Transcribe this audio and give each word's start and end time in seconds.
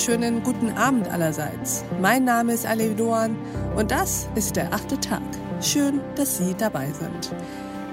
wunderschönen 0.00 0.42
guten 0.42 0.70
Abend 0.78 1.08
allerseits. 1.08 1.84
Mein 2.00 2.24
Name 2.24 2.54
ist 2.54 2.64
Ale 2.64 2.94
Doan 2.94 3.36
und 3.76 3.90
das 3.90 4.30
ist 4.34 4.56
der 4.56 4.72
achte 4.72 4.98
Tag. 4.98 5.20
Schön, 5.60 6.00
dass 6.14 6.38
Sie 6.38 6.54
dabei 6.54 6.86
sind. 6.86 7.34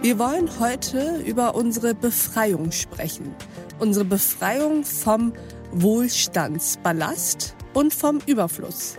Wir 0.02 0.18
wollen 0.18 0.50
heute 0.57 1.18
über 1.25 1.54
unsere 1.55 1.93
Befreiung 1.93 2.71
sprechen. 2.71 3.36
Unsere 3.79 4.05
Befreiung 4.05 4.86
vom 4.86 5.33
Wohlstandsballast 5.73 7.57
und 7.73 7.93
vom 7.93 8.19
Überfluss. 8.25 8.96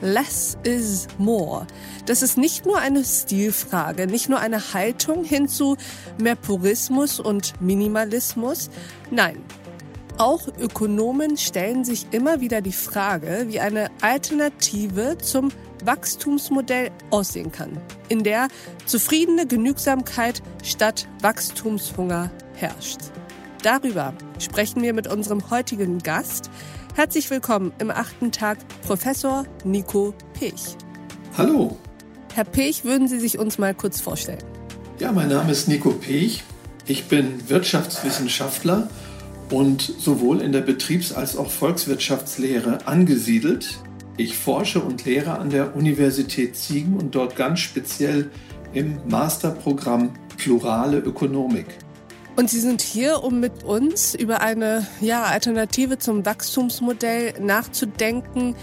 Less 0.00 0.56
is 0.62 1.08
more. 1.18 1.66
Das 2.06 2.22
ist 2.22 2.38
nicht 2.38 2.64
nur 2.64 2.78
eine 2.78 3.04
Stilfrage, 3.04 4.06
nicht 4.06 4.30
nur 4.30 4.40
eine 4.40 4.72
Haltung 4.72 5.24
hin 5.24 5.46
zu 5.46 5.76
mehr 6.18 6.36
Purismus 6.36 7.20
und 7.20 7.60
Minimalismus. 7.60 8.70
Nein, 9.10 9.44
auch 10.18 10.48
Ökonomen 10.58 11.36
stellen 11.36 11.84
sich 11.84 12.06
immer 12.10 12.40
wieder 12.40 12.60
die 12.60 12.72
Frage, 12.72 13.46
wie 13.48 13.60
eine 13.60 13.90
Alternative 14.00 15.18
zum 15.18 15.50
Wachstumsmodell 15.84 16.90
aussehen 17.10 17.52
kann, 17.52 17.78
in 18.08 18.24
der 18.24 18.48
zufriedene 18.86 19.46
Genügsamkeit 19.46 20.42
statt 20.62 21.06
Wachstumshunger 21.20 22.30
herrscht. 22.54 22.98
Darüber 23.62 24.14
sprechen 24.38 24.82
wir 24.82 24.94
mit 24.94 25.06
unserem 25.06 25.50
heutigen 25.50 25.98
Gast. 25.98 26.50
Herzlich 26.94 27.28
willkommen 27.30 27.72
im 27.78 27.90
achten 27.90 28.32
Tag 28.32 28.58
Professor 28.86 29.44
Nico 29.64 30.14
Pech. 30.32 30.76
Hallo. 31.36 31.76
Herr 32.34 32.44
Pech, 32.44 32.84
würden 32.84 33.08
Sie 33.08 33.20
sich 33.20 33.38
uns 33.38 33.58
mal 33.58 33.74
kurz 33.74 34.00
vorstellen? 34.00 34.42
Ja, 34.98 35.12
mein 35.12 35.28
Name 35.28 35.52
ist 35.52 35.68
Nico 35.68 35.90
Pech. 35.90 36.42
Ich 36.86 37.08
bin 37.08 37.48
Wirtschaftswissenschaftler 37.48 38.88
und 39.50 39.82
sowohl 39.82 40.40
in 40.40 40.52
der 40.52 40.60
Betriebs- 40.60 41.12
als 41.12 41.36
auch 41.36 41.50
Volkswirtschaftslehre 41.50 42.86
angesiedelt. 42.86 43.78
Ich 44.16 44.36
forsche 44.36 44.80
und 44.80 45.04
lehre 45.04 45.38
an 45.38 45.50
der 45.50 45.76
Universität 45.76 46.56
Siegen 46.56 46.96
und 46.96 47.14
dort 47.14 47.36
ganz 47.36 47.60
speziell 47.60 48.30
im 48.72 48.98
Masterprogramm 49.08 50.10
Plurale 50.36 50.98
Ökonomik. 50.98 51.66
Und 52.36 52.50
Sie 52.50 52.60
sind 52.60 52.82
hier, 52.82 53.24
um 53.24 53.40
mit 53.40 53.64
uns 53.64 54.14
über 54.14 54.42
eine 54.42 54.86
ja, 55.00 55.22
Alternative 55.24 55.98
zum 55.98 56.26
Wachstumsmodell 56.26 57.40
nachzudenken. 57.40 58.54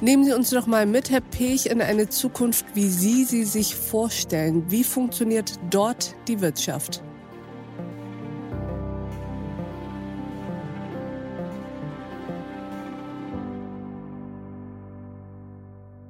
Nehmen 0.00 0.24
Sie 0.24 0.32
uns 0.32 0.50
doch 0.50 0.68
mal 0.68 0.86
mit, 0.86 1.10
Herr 1.10 1.20
Pech, 1.20 1.66
in 1.66 1.82
eine 1.82 2.08
Zukunft, 2.08 2.64
wie 2.74 2.86
Sie 2.86 3.24
sie 3.24 3.44
sich 3.44 3.74
vorstellen. 3.74 4.64
Wie 4.68 4.84
funktioniert 4.84 5.54
dort 5.70 6.14
die 6.28 6.40
Wirtschaft? 6.40 7.02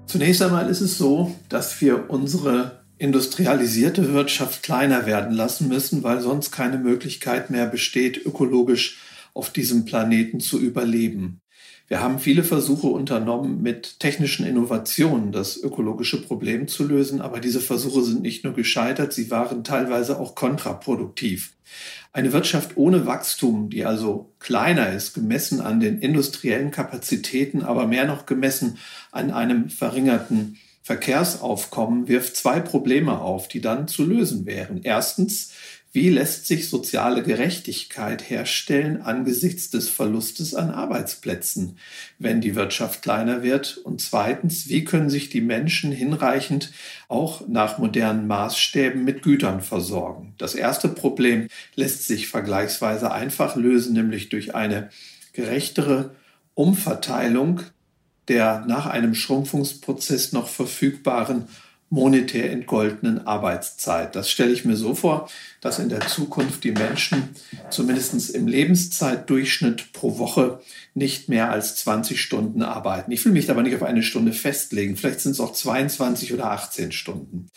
Zunächst 0.08 0.40
einmal 0.40 0.70
ist 0.70 0.80
es 0.80 0.96
so, 0.96 1.36
dass 1.50 1.82
wir 1.82 2.08
unsere 2.08 2.80
industrialisierte 2.96 4.14
Wirtschaft 4.14 4.62
kleiner 4.62 5.04
werden 5.04 5.36
lassen 5.36 5.68
müssen, 5.68 6.02
weil 6.02 6.22
sonst 6.22 6.50
keine 6.50 6.78
Möglichkeit 6.78 7.50
mehr 7.50 7.66
besteht, 7.66 8.24
ökologisch 8.24 8.98
auf 9.34 9.50
diesem 9.50 9.84
Planeten 9.84 10.40
zu 10.40 10.58
überleben. 10.58 11.42
Wir 11.88 12.02
haben 12.02 12.18
viele 12.18 12.44
Versuche 12.44 12.86
unternommen, 12.86 13.62
mit 13.62 13.98
technischen 13.98 14.44
Innovationen 14.44 15.32
das 15.32 15.56
ökologische 15.56 16.20
Problem 16.20 16.68
zu 16.68 16.86
lösen, 16.86 17.22
aber 17.22 17.40
diese 17.40 17.60
Versuche 17.60 18.02
sind 18.02 18.20
nicht 18.20 18.44
nur 18.44 18.52
gescheitert, 18.52 19.14
sie 19.14 19.30
waren 19.30 19.64
teilweise 19.64 20.20
auch 20.20 20.34
kontraproduktiv. 20.34 21.54
Eine 22.12 22.34
Wirtschaft 22.34 22.76
ohne 22.76 23.06
Wachstum, 23.06 23.70
die 23.70 23.86
also 23.86 24.32
kleiner 24.38 24.92
ist, 24.92 25.14
gemessen 25.14 25.62
an 25.62 25.80
den 25.80 25.98
industriellen 26.00 26.70
Kapazitäten, 26.70 27.62
aber 27.62 27.86
mehr 27.86 28.06
noch 28.06 28.26
gemessen 28.26 28.76
an 29.10 29.30
einem 29.30 29.70
verringerten 29.70 30.58
Verkehrsaufkommen, 30.82 32.08
wirft 32.08 32.36
zwei 32.36 32.60
Probleme 32.60 33.20
auf, 33.20 33.48
die 33.48 33.60
dann 33.60 33.88
zu 33.88 34.04
lösen 34.04 34.46
wären. 34.46 34.80
Erstens, 34.82 35.52
wie 35.92 36.10
lässt 36.10 36.46
sich 36.46 36.68
soziale 36.68 37.22
Gerechtigkeit 37.22 38.28
herstellen 38.28 39.00
angesichts 39.00 39.70
des 39.70 39.88
Verlustes 39.88 40.54
an 40.54 40.70
Arbeitsplätzen, 40.70 41.78
wenn 42.18 42.42
die 42.42 42.54
Wirtschaft 42.54 43.00
kleiner 43.00 43.42
wird? 43.42 43.78
Und 43.78 44.02
zweitens, 44.02 44.68
wie 44.68 44.84
können 44.84 45.08
sich 45.08 45.30
die 45.30 45.40
Menschen 45.40 45.90
hinreichend 45.90 46.72
auch 47.08 47.48
nach 47.48 47.78
modernen 47.78 48.26
Maßstäben 48.26 49.02
mit 49.02 49.22
Gütern 49.22 49.62
versorgen? 49.62 50.34
Das 50.36 50.54
erste 50.54 50.88
Problem 50.88 51.48
lässt 51.74 52.06
sich 52.06 52.28
vergleichsweise 52.28 53.10
einfach 53.10 53.56
lösen, 53.56 53.94
nämlich 53.94 54.28
durch 54.28 54.54
eine 54.54 54.90
gerechtere 55.32 56.14
Umverteilung 56.54 57.62
der 58.28 58.64
nach 58.66 58.84
einem 58.84 59.14
Schrumpfungsprozess 59.14 60.32
noch 60.32 60.48
verfügbaren 60.48 61.48
monetär 61.90 62.50
entgoldenen 62.50 63.26
Arbeitszeit. 63.26 64.14
Das 64.14 64.30
stelle 64.30 64.52
ich 64.52 64.64
mir 64.64 64.76
so 64.76 64.94
vor, 64.94 65.28
dass 65.60 65.78
in 65.78 65.88
der 65.88 66.06
Zukunft 66.06 66.64
die 66.64 66.72
Menschen 66.72 67.30
zumindest 67.70 68.30
im 68.34 68.46
Lebenszeitdurchschnitt 68.46 69.92
pro 69.92 70.18
Woche 70.18 70.60
nicht 70.94 71.28
mehr 71.28 71.50
als 71.50 71.76
20 71.76 72.20
Stunden 72.20 72.62
arbeiten. 72.62 73.10
Ich 73.10 73.24
will 73.24 73.32
mich 73.32 73.50
aber 73.50 73.62
nicht 73.62 73.74
auf 73.74 73.82
eine 73.82 74.02
Stunde 74.02 74.32
festlegen. 74.32 74.96
Vielleicht 74.96 75.20
sind 75.20 75.32
es 75.32 75.40
auch 75.40 75.52
22 75.52 76.34
oder 76.34 76.50
18 76.50 76.92
Stunden. 76.92 77.48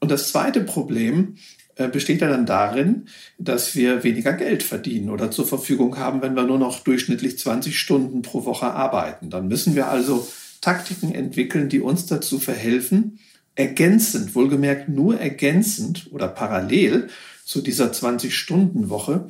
Und 0.00 0.10
das 0.10 0.28
zweite 0.28 0.60
Problem 0.60 1.36
äh, 1.76 1.88
besteht 1.88 2.20
ja 2.20 2.28
dann 2.28 2.44
darin, 2.44 3.06
dass 3.38 3.74
wir 3.74 4.04
weniger 4.04 4.32
Geld 4.34 4.62
verdienen 4.62 5.10
oder 5.10 5.30
zur 5.30 5.46
Verfügung 5.46 5.96
haben, 5.96 6.22
wenn 6.22 6.34
wir 6.34 6.42
nur 6.42 6.58
noch 6.58 6.80
durchschnittlich 6.80 7.38
20 7.38 7.78
Stunden 7.78 8.22
pro 8.22 8.44
Woche 8.44 8.66
arbeiten. 8.66 9.30
Dann 9.30 9.48
müssen 9.48 9.74
wir 9.74 9.88
also 9.88 10.28
Taktiken 10.60 11.14
entwickeln, 11.14 11.68
die 11.68 11.80
uns 11.80 12.06
dazu 12.06 12.38
verhelfen, 12.38 13.20
ergänzend, 13.58 14.36
wohlgemerkt 14.36 14.88
nur 14.88 15.18
ergänzend 15.18 16.08
oder 16.12 16.28
parallel 16.28 17.08
zu 17.44 17.60
dieser 17.60 17.90
20-Stunden-Woche 17.90 19.28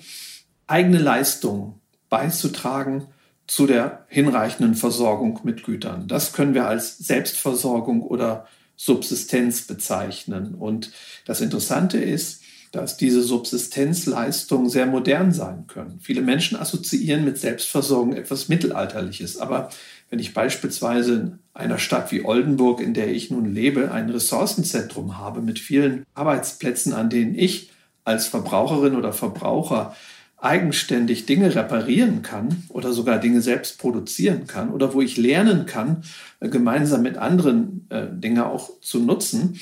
eigene 0.66 0.98
Leistungen 0.98 1.80
beizutragen 2.10 3.06
zu 3.46 3.66
der 3.66 4.04
hinreichenden 4.08 4.74
Versorgung 4.74 5.40
mit 5.44 5.64
Gütern. 5.64 6.08
Das 6.08 6.34
können 6.34 6.52
wir 6.52 6.66
als 6.66 6.98
Selbstversorgung 6.98 8.02
oder 8.02 8.46
Subsistenz 8.76 9.62
bezeichnen. 9.62 10.54
Und 10.54 10.92
das 11.24 11.40
Interessante 11.40 11.96
ist, 11.96 12.42
dass 12.70 12.98
diese 12.98 13.22
Subsistenzleistungen 13.22 14.68
sehr 14.68 14.84
modern 14.84 15.32
sein 15.32 15.66
können. 15.68 16.00
Viele 16.02 16.20
Menschen 16.20 16.58
assoziieren 16.58 17.24
mit 17.24 17.38
Selbstversorgung 17.38 18.14
etwas 18.14 18.48
Mittelalterliches, 18.48 19.38
aber 19.38 19.70
wenn 20.10 20.18
ich 20.18 20.34
beispielsweise 20.34 21.14
in 21.14 21.38
einer 21.54 21.78
Stadt 21.78 22.12
wie 22.12 22.24
Oldenburg, 22.24 22.80
in 22.80 22.94
der 22.94 23.08
ich 23.08 23.30
nun 23.30 23.52
lebe, 23.52 23.92
ein 23.92 24.10
Ressourcenzentrum 24.10 25.18
habe 25.18 25.40
mit 25.40 25.58
vielen 25.58 26.04
Arbeitsplätzen, 26.14 26.92
an 26.92 27.10
denen 27.10 27.34
ich 27.34 27.70
als 28.04 28.26
Verbraucherin 28.26 28.96
oder 28.96 29.12
Verbraucher 29.12 29.94
eigenständig 30.40 31.26
Dinge 31.26 31.54
reparieren 31.54 32.22
kann 32.22 32.62
oder 32.68 32.92
sogar 32.92 33.18
Dinge 33.18 33.42
selbst 33.42 33.78
produzieren 33.78 34.46
kann 34.46 34.70
oder 34.70 34.94
wo 34.94 35.00
ich 35.00 35.16
lernen 35.16 35.66
kann, 35.66 36.04
äh, 36.40 36.48
gemeinsam 36.48 37.02
mit 37.02 37.16
anderen 37.16 37.86
äh, 37.90 38.06
Dinge 38.10 38.46
auch 38.46 38.80
zu 38.80 39.00
nutzen, 39.00 39.58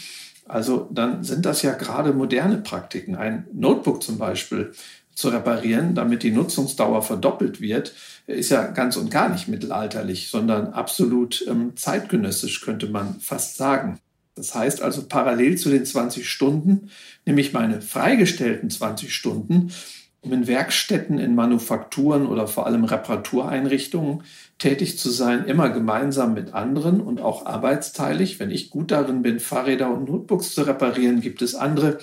also 0.48 0.88
dann 0.92 1.24
sind 1.24 1.44
das 1.44 1.62
ja 1.62 1.72
gerade 1.72 2.12
moderne 2.12 2.58
Praktiken. 2.58 3.16
Ein 3.16 3.46
Notebook 3.52 4.02
zum 4.02 4.18
Beispiel 4.18 4.72
zu 5.16 5.30
reparieren, 5.30 5.94
damit 5.94 6.22
die 6.22 6.30
Nutzungsdauer 6.30 7.02
verdoppelt 7.02 7.60
wird, 7.60 7.94
ist 8.26 8.50
ja 8.50 8.66
ganz 8.66 8.96
und 8.96 9.10
gar 9.10 9.30
nicht 9.30 9.48
mittelalterlich, 9.48 10.28
sondern 10.28 10.74
absolut 10.74 11.44
ähm, 11.48 11.72
zeitgenössisch, 11.74 12.60
könnte 12.60 12.86
man 12.88 13.18
fast 13.18 13.56
sagen. 13.56 13.98
Das 14.34 14.54
heißt 14.54 14.82
also, 14.82 15.04
parallel 15.08 15.56
zu 15.56 15.70
den 15.70 15.86
20 15.86 16.28
Stunden 16.28 16.90
nehme 17.24 17.40
ich 17.40 17.54
meine 17.54 17.80
freigestellten 17.80 18.68
20 18.68 19.12
Stunden, 19.14 19.72
um 20.20 20.34
in 20.34 20.46
Werkstätten, 20.46 21.18
in 21.18 21.34
Manufakturen 21.34 22.26
oder 22.26 22.46
vor 22.46 22.66
allem 22.66 22.84
Reparatureinrichtungen 22.84 24.22
tätig 24.58 24.98
zu 24.98 25.08
sein, 25.08 25.46
immer 25.46 25.70
gemeinsam 25.70 26.34
mit 26.34 26.52
anderen 26.52 27.00
und 27.00 27.22
auch 27.22 27.46
arbeitsteilig. 27.46 28.38
Wenn 28.38 28.50
ich 28.50 28.68
gut 28.68 28.90
darin 28.90 29.22
bin, 29.22 29.40
Fahrräder 29.40 29.90
und 29.90 30.10
Notebooks 30.10 30.52
zu 30.52 30.62
reparieren, 30.62 31.22
gibt 31.22 31.40
es 31.40 31.54
andere, 31.54 31.98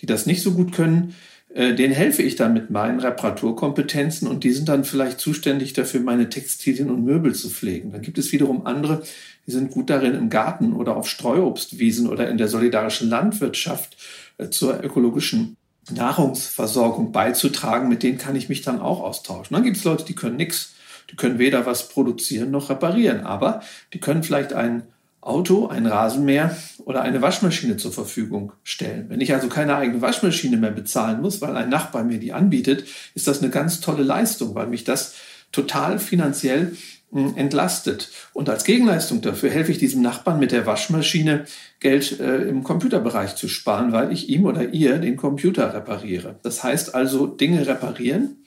die 0.00 0.06
das 0.06 0.26
nicht 0.26 0.42
so 0.42 0.52
gut 0.52 0.72
können. 0.72 1.14
Äh, 1.54 1.74
denen 1.74 1.94
helfe 1.94 2.22
ich 2.22 2.36
dann 2.36 2.52
mit 2.52 2.70
meinen 2.70 3.00
Reparaturkompetenzen 3.00 4.28
und 4.28 4.44
die 4.44 4.52
sind 4.52 4.68
dann 4.68 4.84
vielleicht 4.84 5.18
zuständig 5.18 5.72
dafür, 5.72 6.00
meine 6.00 6.28
Textilien 6.28 6.90
und 6.90 7.04
Möbel 7.04 7.34
zu 7.34 7.48
pflegen. 7.48 7.92
Dann 7.92 8.02
gibt 8.02 8.18
es 8.18 8.32
wiederum 8.32 8.66
andere, 8.66 9.02
die 9.46 9.52
sind 9.52 9.70
gut 9.70 9.88
darin, 9.88 10.14
im 10.14 10.28
Garten 10.28 10.74
oder 10.74 10.96
auf 10.96 11.08
Streuobstwiesen 11.08 12.06
oder 12.06 12.28
in 12.28 12.36
der 12.36 12.48
solidarischen 12.48 13.08
Landwirtschaft 13.08 13.96
äh, 14.36 14.50
zur 14.50 14.84
ökologischen 14.84 15.56
Nahrungsversorgung 15.90 17.12
beizutragen. 17.12 17.88
Mit 17.88 18.02
denen 18.02 18.18
kann 18.18 18.36
ich 18.36 18.50
mich 18.50 18.60
dann 18.60 18.80
auch 18.80 19.00
austauschen. 19.00 19.54
Dann 19.54 19.64
gibt 19.64 19.78
es 19.78 19.84
Leute, 19.84 20.04
die 20.04 20.14
können 20.14 20.36
nichts. 20.36 20.74
Die 21.10 21.16
können 21.16 21.38
weder 21.38 21.64
was 21.64 21.88
produzieren 21.88 22.50
noch 22.50 22.68
reparieren, 22.68 23.20
aber 23.20 23.62
die 23.94 24.00
können 24.00 24.22
vielleicht 24.22 24.52
einen 24.52 24.82
Auto, 25.28 25.68
ein 25.68 25.86
Rasenmäher 25.86 26.56
oder 26.84 27.02
eine 27.02 27.22
Waschmaschine 27.22 27.76
zur 27.76 27.92
Verfügung 27.92 28.52
stellen. 28.64 29.06
Wenn 29.08 29.20
ich 29.20 29.34
also 29.34 29.48
keine 29.48 29.76
eigene 29.76 30.00
Waschmaschine 30.00 30.56
mehr 30.56 30.70
bezahlen 30.70 31.20
muss, 31.20 31.40
weil 31.40 31.56
ein 31.56 31.68
Nachbar 31.68 32.04
mir 32.04 32.18
die 32.18 32.32
anbietet, 32.32 32.84
ist 33.14 33.28
das 33.28 33.42
eine 33.42 33.50
ganz 33.50 33.80
tolle 33.80 34.02
Leistung, 34.02 34.54
weil 34.54 34.66
mich 34.66 34.84
das 34.84 35.14
total 35.52 35.98
finanziell 35.98 36.76
hm, 37.12 37.36
entlastet. 37.36 38.10
Und 38.32 38.48
als 38.48 38.64
Gegenleistung 38.64 39.20
dafür 39.20 39.50
helfe 39.50 39.72
ich 39.72 39.78
diesem 39.78 40.02
Nachbarn 40.02 40.38
mit 40.38 40.52
der 40.52 40.66
Waschmaschine 40.66 41.44
Geld 41.80 42.20
äh, 42.20 42.42
im 42.42 42.64
Computerbereich 42.64 43.36
zu 43.36 43.48
sparen, 43.48 43.92
weil 43.92 44.12
ich 44.12 44.28
ihm 44.28 44.44
oder 44.44 44.70
ihr 44.70 44.98
den 44.98 45.16
Computer 45.16 45.72
repariere. 45.74 46.36
Das 46.42 46.64
heißt 46.64 46.94
also 46.94 47.26
Dinge 47.26 47.66
reparieren, 47.66 48.44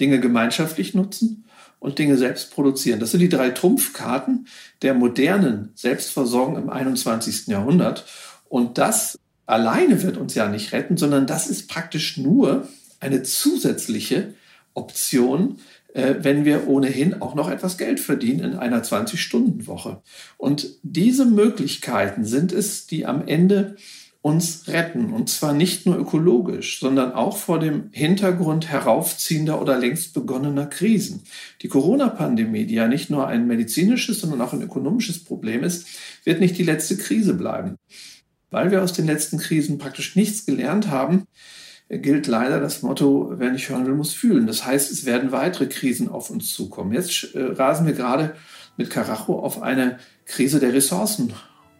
Dinge 0.00 0.20
gemeinschaftlich 0.20 0.94
nutzen 0.94 1.44
und 1.84 1.98
Dinge 1.98 2.16
selbst 2.16 2.50
produzieren. 2.50 2.98
Das 2.98 3.10
sind 3.10 3.20
die 3.20 3.28
drei 3.28 3.50
Trumpfkarten 3.50 4.48
der 4.80 4.94
modernen 4.94 5.70
Selbstversorgung 5.74 6.56
im 6.56 6.70
21. 6.70 7.48
Jahrhundert. 7.48 8.06
Und 8.48 8.78
das 8.78 9.18
alleine 9.44 10.02
wird 10.02 10.16
uns 10.16 10.34
ja 10.34 10.48
nicht 10.48 10.72
retten, 10.72 10.96
sondern 10.96 11.26
das 11.26 11.46
ist 11.46 11.68
praktisch 11.68 12.16
nur 12.16 12.66
eine 13.00 13.22
zusätzliche 13.22 14.32
Option, 14.72 15.58
äh, 15.92 16.14
wenn 16.20 16.46
wir 16.46 16.68
ohnehin 16.68 17.20
auch 17.20 17.34
noch 17.34 17.50
etwas 17.50 17.76
Geld 17.76 18.00
verdienen 18.00 18.52
in 18.52 18.54
einer 18.54 18.82
20-Stunden-Woche. 18.82 20.00
Und 20.38 20.68
diese 20.82 21.26
Möglichkeiten 21.26 22.24
sind 22.24 22.52
es, 22.52 22.86
die 22.86 23.04
am 23.04 23.28
Ende 23.28 23.76
uns 24.24 24.68
retten. 24.68 25.12
Und 25.12 25.28
zwar 25.28 25.52
nicht 25.52 25.84
nur 25.84 25.98
ökologisch, 25.98 26.80
sondern 26.80 27.12
auch 27.12 27.36
vor 27.36 27.58
dem 27.58 27.90
Hintergrund 27.92 28.70
heraufziehender 28.70 29.60
oder 29.60 29.78
längst 29.78 30.14
begonnener 30.14 30.64
Krisen. 30.64 31.24
Die 31.60 31.68
Corona-Pandemie, 31.68 32.64
die 32.64 32.76
ja 32.76 32.88
nicht 32.88 33.10
nur 33.10 33.28
ein 33.28 33.46
medizinisches, 33.46 34.22
sondern 34.22 34.40
auch 34.40 34.54
ein 34.54 34.62
ökonomisches 34.62 35.22
Problem 35.22 35.62
ist, 35.62 35.86
wird 36.24 36.40
nicht 36.40 36.56
die 36.56 36.62
letzte 36.62 36.96
Krise 36.96 37.34
bleiben. 37.34 37.76
Weil 38.50 38.70
wir 38.70 38.82
aus 38.82 38.94
den 38.94 39.04
letzten 39.04 39.36
Krisen 39.36 39.76
praktisch 39.76 40.16
nichts 40.16 40.46
gelernt 40.46 40.88
haben, 40.88 41.24
gilt 41.90 42.26
leider 42.26 42.60
das 42.60 42.80
Motto, 42.80 43.34
wer 43.36 43.50
nicht 43.50 43.68
hören 43.68 43.84
will, 43.84 43.94
muss 43.94 44.14
fühlen. 44.14 44.46
Das 44.46 44.64
heißt, 44.64 44.90
es 44.90 45.04
werden 45.04 45.32
weitere 45.32 45.66
Krisen 45.66 46.08
auf 46.08 46.30
uns 46.30 46.54
zukommen. 46.54 46.94
Jetzt 46.94 47.34
äh, 47.34 47.42
rasen 47.42 47.84
wir 47.84 47.92
gerade 47.92 48.34
mit 48.78 48.88
Karacho 48.88 49.38
auf 49.38 49.60
eine 49.60 49.98
Krise 50.24 50.60
der 50.60 50.72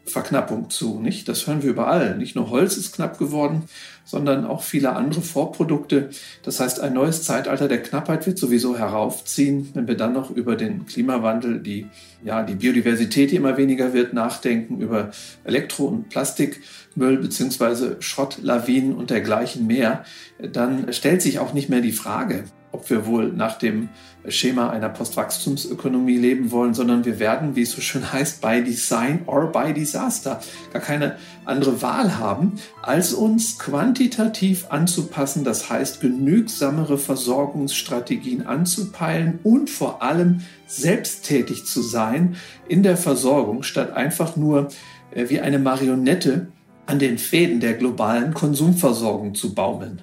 Ressourcenverknappung 0.05 0.71
zu. 0.71 1.01
Nicht? 1.01 1.29
Das 1.29 1.47
hören 1.47 1.63
wir 1.63 1.71
überall. 1.71 2.17
Nicht 2.17 2.37
nur 2.37 2.51
Holz 2.51 2.77
ist 2.77 2.95
knapp 2.95 3.19
geworden, 3.19 3.65
sondern 4.05 4.45
auch 4.45 4.63
viele 4.63 4.95
andere 4.95 5.23
Vorprodukte. 5.23 6.11
Das 6.43 6.61
heißt, 6.61 6.81
ein 6.81 6.93
neues 6.93 7.23
Zeitalter 7.23 7.69
der 7.69 7.83
Knappheit 7.83 8.27
wird 8.27 8.39
sowieso 8.39 8.79
heraufziehen, 8.79 9.71
wenn 9.75 9.89
wir 9.89 9.97
dann 9.97 10.13
noch 10.13 10.31
über 10.31 10.57
den 10.57 10.87
Klimawandel, 10.87 11.61
die, 11.61 11.87
ja, 12.23 12.43
die 12.43 12.55
Biodiversität, 12.55 13.31
die 13.31 13.37
immer 13.37 13.57
weniger 13.57 13.93
wird, 13.93 14.13
nachdenken, 14.13 14.81
über 14.81 15.11
Elektro- 15.45 15.87
und 15.87 16.09
Plastikmüll 16.09 17.19
beziehungsweise 17.19 17.97
Schrottlawinen 18.01 18.95
und 18.95 19.11
dergleichen 19.11 19.67
mehr, 19.67 20.05
dann 20.53 20.93
stellt 20.93 21.23
sich 21.23 21.39
auch 21.39 21.55
nicht 21.55 21.69
mehr 21.69 21.81
die 21.81 21.93
Frage, 21.93 22.45
ob 22.75 22.91
wir 22.91 23.07
wohl 23.07 23.33
nach 23.33 23.57
dem 23.57 23.89
Schema 24.29 24.71
einer 24.71 24.89
Postwachstumsökonomie 24.89 26.17
leben 26.17 26.51
wollen, 26.51 26.75
sondern 26.75 27.05
wir 27.05 27.19
werden, 27.19 27.57
wie 27.57 27.63
es 27.63 27.71
so 27.71 27.81
schön 27.81 28.13
heißt, 28.13 28.41
by 28.41 28.63
Design 28.63 29.23
or 29.27 29.53
by 29.53 29.73
Disaster 29.73 30.41
gar 30.73 30.83
keine 30.83 31.17
andere 31.45 31.81
Wahl 31.83 32.19
haben, 32.19 32.55
als 32.83 33.13
uns 33.13 33.59
quantitativ 33.59 34.67
anzupassen, 34.71 35.45
das 35.45 35.71
heißt 35.71 36.01
genügsamere 36.01 36.99
Versorgungsstrategien 36.99 38.47
anzupeilen 38.47 39.39
und 39.43 39.71
vor 39.71 40.03
allem 40.03 40.41
selbsttätig 40.67 41.65
zu 41.65 41.83
sein 41.83 42.37
in 42.67 42.83
der 42.83 42.97
Versorgung, 42.97 43.63
statt 43.63 43.93
einfach 43.93 44.37
nur 44.37 44.69
äh, 45.13 45.29
wie 45.29 45.41
eine 45.41 45.59
Marionette 45.59 46.49
an 46.87 46.99
den 46.99 47.19
Fäden 47.19 47.61
der 47.61 47.75
globalen 47.75 48.35
Konsumversorgung 48.35 49.35
zu 49.35 49.55
baumeln. 49.55 50.03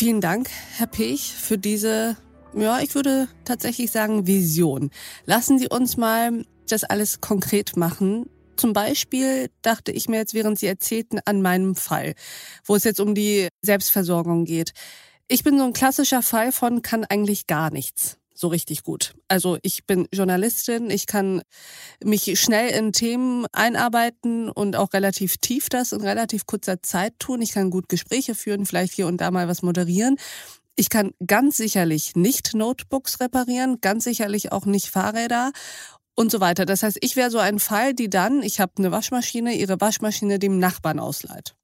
Vielen 0.00 0.22
Dank, 0.22 0.48
Herr 0.78 0.86
Pech, 0.86 1.30
für 1.30 1.58
diese, 1.58 2.16
ja, 2.54 2.80
ich 2.80 2.94
würde 2.94 3.28
tatsächlich 3.44 3.90
sagen, 3.90 4.26
Vision. 4.26 4.88
Lassen 5.26 5.58
Sie 5.58 5.68
uns 5.68 5.98
mal 5.98 6.46
das 6.66 6.84
alles 6.84 7.20
konkret 7.20 7.76
machen. 7.76 8.30
Zum 8.56 8.72
Beispiel 8.72 9.50
dachte 9.60 9.92
ich 9.92 10.08
mir 10.08 10.16
jetzt, 10.16 10.32
während 10.32 10.58
Sie 10.58 10.68
erzählten, 10.68 11.18
an 11.26 11.42
meinem 11.42 11.76
Fall, 11.76 12.14
wo 12.64 12.76
es 12.76 12.84
jetzt 12.84 12.98
um 12.98 13.14
die 13.14 13.48
Selbstversorgung 13.60 14.46
geht. 14.46 14.72
Ich 15.28 15.44
bin 15.44 15.58
so 15.58 15.64
ein 15.64 15.74
klassischer 15.74 16.22
Fall 16.22 16.50
von 16.50 16.80
kann 16.80 17.04
eigentlich 17.04 17.46
gar 17.46 17.70
nichts 17.70 18.19
so 18.40 18.48
richtig 18.48 18.82
gut. 18.82 19.14
Also 19.28 19.58
ich 19.62 19.86
bin 19.86 20.08
Journalistin, 20.12 20.90
ich 20.90 21.06
kann 21.06 21.42
mich 22.02 22.40
schnell 22.40 22.70
in 22.70 22.92
Themen 22.92 23.46
einarbeiten 23.52 24.48
und 24.48 24.76
auch 24.76 24.92
relativ 24.94 25.36
tief 25.36 25.68
das 25.68 25.92
in 25.92 26.00
relativ 26.00 26.46
kurzer 26.46 26.82
Zeit 26.82 27.18
tun. 27.18 27.42
Ich 27.42 27.52
kann 27.52 27.70
gut 27.70 27.88
Gespräche 27.88 28.34
führen, 28.34 28.64
vielleicht 28.64 28.94
hier 28.94 29.06
und 29.06 29.20
da 29.20 29.30
mal 29.30 29.46
was 29.46 29.62
moderieren. 29.62 30.16
Ich 30.74 30.88
kann 30.88 31.12
ganz 31.26 31.58
sicherlich 31.58 32.16
nicht 32.16 32.54
Notebooks 32.54 33.20
reparieren, 33.20 33.82
ganz 33.82 34.04
sicherlich 34.04 34.52
auch 34.52 34.64
nicht 34.64 34.86
Fahrräder 34.86 35.52
und 36.14 36.30
so 36.30 36.40
weiter. 36.40 36.64
Das 36.64 36.82
heißt, 36.82 36.96
ich 37.02 37.16
wäre 37.16 37.30
so 37.30 37.38
ein 37.38 37.58
Fall, 37.58 37.92
die 37.92 38.08
dann, 38.08 38.42
ich 38.42 38.58
habe 38.60 38.72
eine 38.78 38.90
Waschmaschine, 38.90 39.54
ihre 39.54 39.80
Waschmaschine 39.80 40.38
dem 40.38 40.58
Nachbarn 40.58 40.98
ausleiht. 40.98 41.54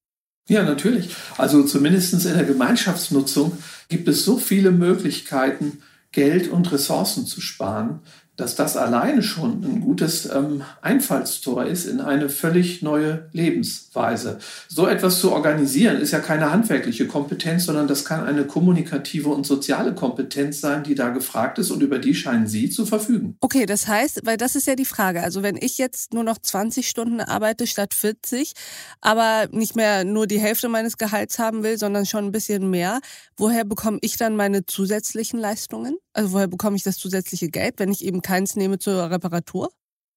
Ja, 0.49 0.62
natürlich. 0.62 1.17
Also 1.38 1.64
zumindest 1.64 2.12
in 2.12 2.34
der 2.34 2.44
Gemeinschaftsnutzung 2.44 3.56
gibt 3.88 4.06
es 4.08 4.25
so 4.25 4.37
viele 4.37 4.70
Möglichkeiten, 4.70 5.82
Geld 6.16 6.48
und 6.48 6.72
Ressourcen 6.72 7.26
zu 7.26 7.42
sparen, 7.42 8.00
dass 8.36 8.54
das 8.54 8.76
alleine 8.76 9.22
schon 9.22 9.64
ein 9.64 9.80
gutes 9.80 10.26
ähm, 10.26 10.62
Einfallstor 10.82 11.64
ist 11.64 11.86
in 11.86 12.00
eine 12.00 12.28
völlig 12.28 12.82
neue 12.82 13.28
Lebensweise. 13.32 14.38
So 14.68 14.86
etwas 14.86 15.20
zu 15.20 15.32
organisieren 15.32 16.00
ist 16.00 16.10
ja 16.10 16.18
keine 16.18 16.50
handwerkliche 16.52 17.06
Kompetenz, 17.06 17.64
sondern 17.64 17.88
das 17.88 18.05
kann 18.05 18.24
eine 18.24 18.44
kommunikative 18.44 19.31
und 19.31 19.46
soziale 19.46 19.94
Kompetenz 19.94 20.60
sein, 20.60 20.84
die 20.84 20.94
da 20.94 21.08
gefragt 21.08 21.58
ist 21.58 21.70
und 21.70 21.82
über 21.82 21.98
die 21.98 22.14
scheinen 22.14 22.46
Sie 22.46 22.69
zu 22.69 22.84
verfügen. 22.84 23.36
Okay, 23.40 23.64
das 23.64 23.88
heißt, 23.88 24.20
weil 24.24 24.36
das 24.36 24.55
ist 24.55 24.66
ja 24.66 24.76
die 24.76 24.84
Frage, 24.84 25.22
also 25.22 25.43
wenn 25.43 25.56
ich 25.56 25.78
jetzt 25.78 26.12
nur 26.12 26.24
noch 26.24 26.38
20 26.38 26.88
Stunden 26.88 27.20
arbeite 27.20 27.66
statt 27.66 27.94
40, 27.94 28.52
aber 29.00 29.48
nicht 29.50 29.76
mehr 29.76 30.05
nur 30.05 30.26
die 30.26 30.40
Hälfte 30.40 30.69
meines 30.69 30.98
Gehalts 30.98 31.38
haben 31.38 31.62
will, 31.62 31.78
sondern 31.78 32.05
schon 32.05 32.26
ein 32.26 32.32
bisschen 32.32 32.69
mehr, 32.69 33.00
woher 33.36 33.64
bekomme 33.64 33.98
ich 34.02 34.19
dann 34.19 34.36
meine 34.36 34.66
zusätzlichen 34.66 35.40
Leistungen? 35.40 35.96
Also 36.12 36.32
woher 36.32 36.48
bekomme 36.48 36.76
ich 36.76 36.82
das 36.82 36.96
zusätzliche 36.96 37.48
Geld, 37.48 37.74
wenn 37.78 37.90
ich 37.90 38.05
eben 38.05 38.22
keins 38.26 38.56
nehme 38.56 38.78
zur 38.78 39.08
Reparatur? 39.08 39.70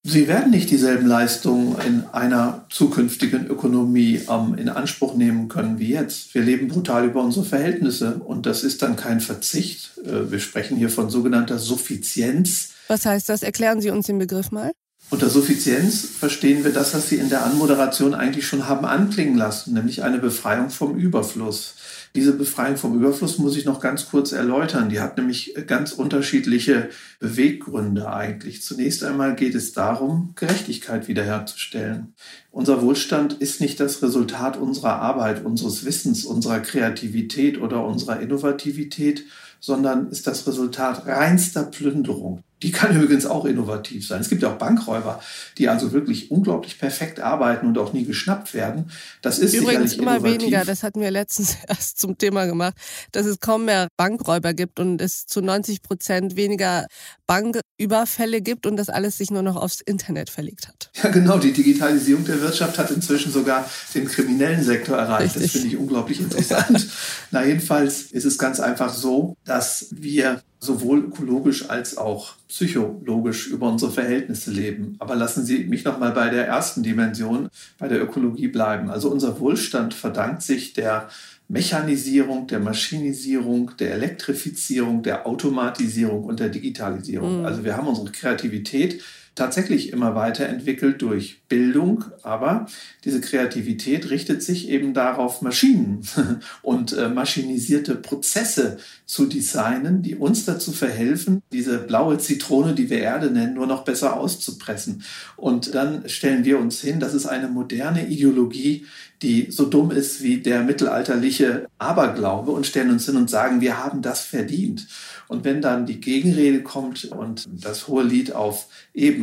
Sie 0.04 0.28
werden 0.28 0.50
nicht 0.50 0.72
dieselben 0.72 1.06
Leistungen 1.06 1.76
in 1.86 2.06
einer 2.12 2.66
zukünftigen 2.70 3.48
Ökonomie 3.48 4.22
ähm, 4.30 4.56
in 4.58 4.70
Anspruch 4.70 5.14
nehmen 5.16 5.50
können 5.50 5.78
wie 5.78 5.90
jetzt. 5.90 6.34
Wir 6.34 6.42
leben 6.42 6.70
brutal 6.70 7.06
über 7.06 7.22
unsere 7.22 7.46
Verhältnisse 7.46 8.16
und 8.16 8.46
das 8.46 8.64
ist 8.64 8.82
dann 8.82 8.96
kein 8.96 9.20
Verzicht. 9.20 9.92
Äh, 10.06 10.32
wir 10.32 10.40
sprechen 10.40 10.78
hier 10.78 10.90
von 10.90 11.10
sogenannter 11.10 11.60
Suffizienz. 11.60 12.70
Was 12.88 13.06
heißt 13.06 13.28
das? 13.28 13.44
Erklären 13.44 13.82
Sie 13.82 13.90
uns 13.90 14.08
den 14.08 14.18
Begriff 14.18 14.52
mal. 14.52 14.72
Unter 15.12 15.30
Suffizienz 15.30 16.06
verstehen 16.06 16.64
wir 16.64 16.72
das, 16.72 16.94
was 16.94 17.10
Sie 17.10 17.18
in 17.18 17.30
der 17.30 17.44
Anmoderation 17.44 18.14
eigentlich 18.14 18.48
schon 18.48 18.68
haben 18.68 18.86
anklingen 18.86 19.38
lassen, 19.38 19.74
nämlich 19.74 20.04
eine 20.04 20.20
Befreiung 20.20 20.70
vom 20.70 20.98
Überfluss. 20.98 21.76
Diese 22.16 22.34
Befreiung 22.34 22.78
vom 22.78 22.96
Überfluss 22.96 23.38
muss 23.38 23.56
ich 23.56 23.66
noch 23.66 23.80
ganz 23.80 24.10
kurz 24.10 24.32
erläutern. 24.32 24.90
Die 24.90 25.00
hat 25.00 25.18
nämlich 25.18 25.56
ganz 25.68 25.92
unterschiedliche 25.92 26.90
Beweggründe 27.20 28.12
eigentlich. 28.12 28.64
Zunächst 28.64 29.04
einmal 29.04 29.36
geht 29.36 29.54
es 29.54 29.74
darum, 29.74 30.34
Gerechtigkeit 30.36 31.08
wiederherzustellen. 31.08 32.14
Unser 32.52 32.82
Wohlstand 32.82 33.34
ist 33.34 33.62
nicht 33.62 33.80
das 33.80 34.02
Resultat 34.02 34.58
unserer 34.58 34.96
Arbeit, 34.96 35.46
unseres 35.46 35.86
Wissens, 35.86 36.26
unserer 36.26 36.62
Kreativität 36.62 37.62
oder 37.62 37.86
unserer 37.86 38.20
Innovativität, 38.20 39.26
sondern 39.60 40.10
ist 40.10 40.28
das 40.28 40.48
Resultat 40.48 41.06
reinster 41.06 41.64
Plünderung. 41.64 42.44
Die 42.62 42.72
kann 42.72 42.94
übrigens 43.00 43.26
auch 43.26 43.46
innovativ 43.46 44.06
sein. 44.06 44.20
Es 44.20 44.28
gibt 44.28 44.42
ja 44.42 44.52
auch 44.52 44.58
Bankräuber, 44.58 45.22
die 45.58 45.70
also 45.70 45.94
wirklich 45.94 46.30
unglaublich 46.30 46.78
perfekt 46.78 47.22
arbeiten 47.22 47.68
und 47.68 47.78
auch 47.78 47.94
nie 47.94 48.04
geschnappt 48.04 48.54
werden. 48.54 48.92
Das 49.22 49.40
ist 49.40 49.54
übrigens 49.54 49.94
immer 49.94 50.18
innovativ. 50.18 50.42
weniger. 50.42 50.66
Das 50.66 50.84
hatten 50.84 51.00
wir 51.00 51.10
letztens 51.10 51.56
erst 51.68 52.00
zum 52.00 52.18
Thema 52.18 52.46
gemacht, 52.46 52.74
dass 53.14 53.26
es 53.26 53.40
kaum 53.40 53.66
mehr 53.66 53.88
Bankräuber 53.96 54.54
gibt 54.54 54.80
und 54.80 55.02
es 55.02 55.26
zu 55.26 55.42
90 55.42 55.82
Prozent 55.82 56.36
weniger 56.36 56.88
Banküberfälle 57.28 58.42
gibt 58.42 58.66
und 58.66 58.76
das 58.76 58.90
alles 58.90 59.18
sich 59.18 59.32
nur 59.32 59.42
noch 59.42 59.56
aufs 59.56 59.80
Internet 59.80 60.30
verlegt 60.30 60.68
hat. 60.68 60.92
Ja, 61.02 61.12
genau. 61.12 61.38
Die 61.38 61.54
Digitalisierung 61.54 62.26
der 62.26 62.42
Wirtschaft 62.42 62.78
hat 62.78 62.92
inzwischen 62.92 63.32
sogar 63.32 63.70
den 63.96 64.06
kriminellen 64.06 64.64
Sektor 64.64 64.98
erreicht. 64.98 65.36
Richtig. 65.36 65.44
Das 65.44 65.52
finde 65.52 65.68
ich 65.68 65.78
unglaublich 65.78 66.20
interessant. 66.20 66.88
Na, 67.32 67.46
jedenfalls 67.46 68.02
ist 68.02 68.26
es 68.26 68.38
ganz 68.38 68.60
einfach 68.60 68.94
so, 68.94 69.38
dass 69.50 69.88
wir 69.90 70.42
sowohl 70.60 71.00
ökologisch 71.06 71.70
als 71.70 71.98
auch 71.98 72.36
psychologisch 72.48 73.48
über 73.48 73.68
unsere 73.68 73.92
Verhältnisse 73.92 74.52
leben. 74.52 74.96
Aber 75.00 75.16
lassen 75.16 75.44
Sie 75.44 75.64
mich 75.64 75.86
noch 75.86 75.98
mal 75.98 76.12
bei 76.12 76.30
der 76.30 76.46
ersten 76.46 76.84
Dimension, 76.84 77.50
bei 77.80 77.88
der 77.88 78.02
Ökologie 78.02 78.50
bleiben. 78.50 78.92
Also 78.92 79.10
unser 79.10 79.40
Wohlstand 79.40 79.96
verdankt 79.96 80.44
sich 80.44 80.74
der 80.74 81.10
Mechanisierung, 81.48 82.46
der 82.46 82.60
Maschinisierung, 82.60 83.72
der 83.80 83.94
Elektrifizierung, 83.94 85.02
der 85.02 85.26
Automatisierung 85.26 86.26
und 86.26 86.40
der 86.40 86.50
Digitalisierung. 86.50 87.40
Mhm. 87.40 87.46
Also 87.46 87.64
wir 87.64 87.76
haben 87.76 87.88
unsere 87.88 88.12
Kreativität 88.12 89.02
tatsächlich 89.36 89.94
immer 89.94 90.16
weiterentwickelt 90.16 91.02
durch 91.02 91.42
Bildung, 91.48 92.06
aber 92.24 92.68
diese 93.06 93.22
Kreativität 93.22 94.10
richtet 94.10 94.44
sich 94.44 94.70
eben 94.70 94.94
darauf, 94.94 95.42
Maschinen 95.42 96.02
und 96.62 96.94
äh, 96.94 97.10
maschinisierte 97.10 97.96
Prozesse 97.96 98.78
zu 99.06 99.26
designen, 99.26 100.02
die 100.02 100.16
uns 100.16 100.46
dazu 100.46 100.72
verhelfen, 100.72 101.42
diese 101.52 101.80
blaue 101.80 102.18
Zitrone, 102.18 102.74
die 102.74 102.90
wir 102.90 103.00
Erde 103.00 103.32
nennen, 103.32 103.56
nur 103.56 103.68
noch 103.68 103.84
besser 103.84 104.18
auszupressen. 104.18 105.04
Und 105.36 105.74
dann 105.74 106.08
stellen 106.10 106.46
wir 106.46 106.60
uns 106.60 106.82
hin, 106.82 107.00
das 107.00 107.14
ist 107.14 107.26
eine 107.26 107.48
moderne 107.48 108.08
Ideologie, 108.08 108.86
die 109.22 109.52
so 109.52 109.66
dumm 109.66 109.92
ist 109.92 110.22
wie 110.24 110.38
der 110.38 110.64
mittelalterliche 110.64 111.68
Aberglaube 111.78 112.52
und 112.52 112.66
stellen 112.66 112.92
uns 112.92 113.06
hin 113.06 113.18
und 113.18 113.30
sagen, 113.30 113.60
wir 113.62 113.84
haben 113.84 114.02
das 114.02 114.22
verdient. 114.22 114.88
Und 115.28 115.44
wenn 115.44 115.62
dann 115.62 115.86
die 115.86 116.00
Gegenrede 116.00 116.64
kommt 116.64 117.06
und 117.06 117.48
das 117.52 117.88
hohe 117.88 118.04
Lied 118.04 118.34
auf 118.34 118.68
eben 118.94 119.19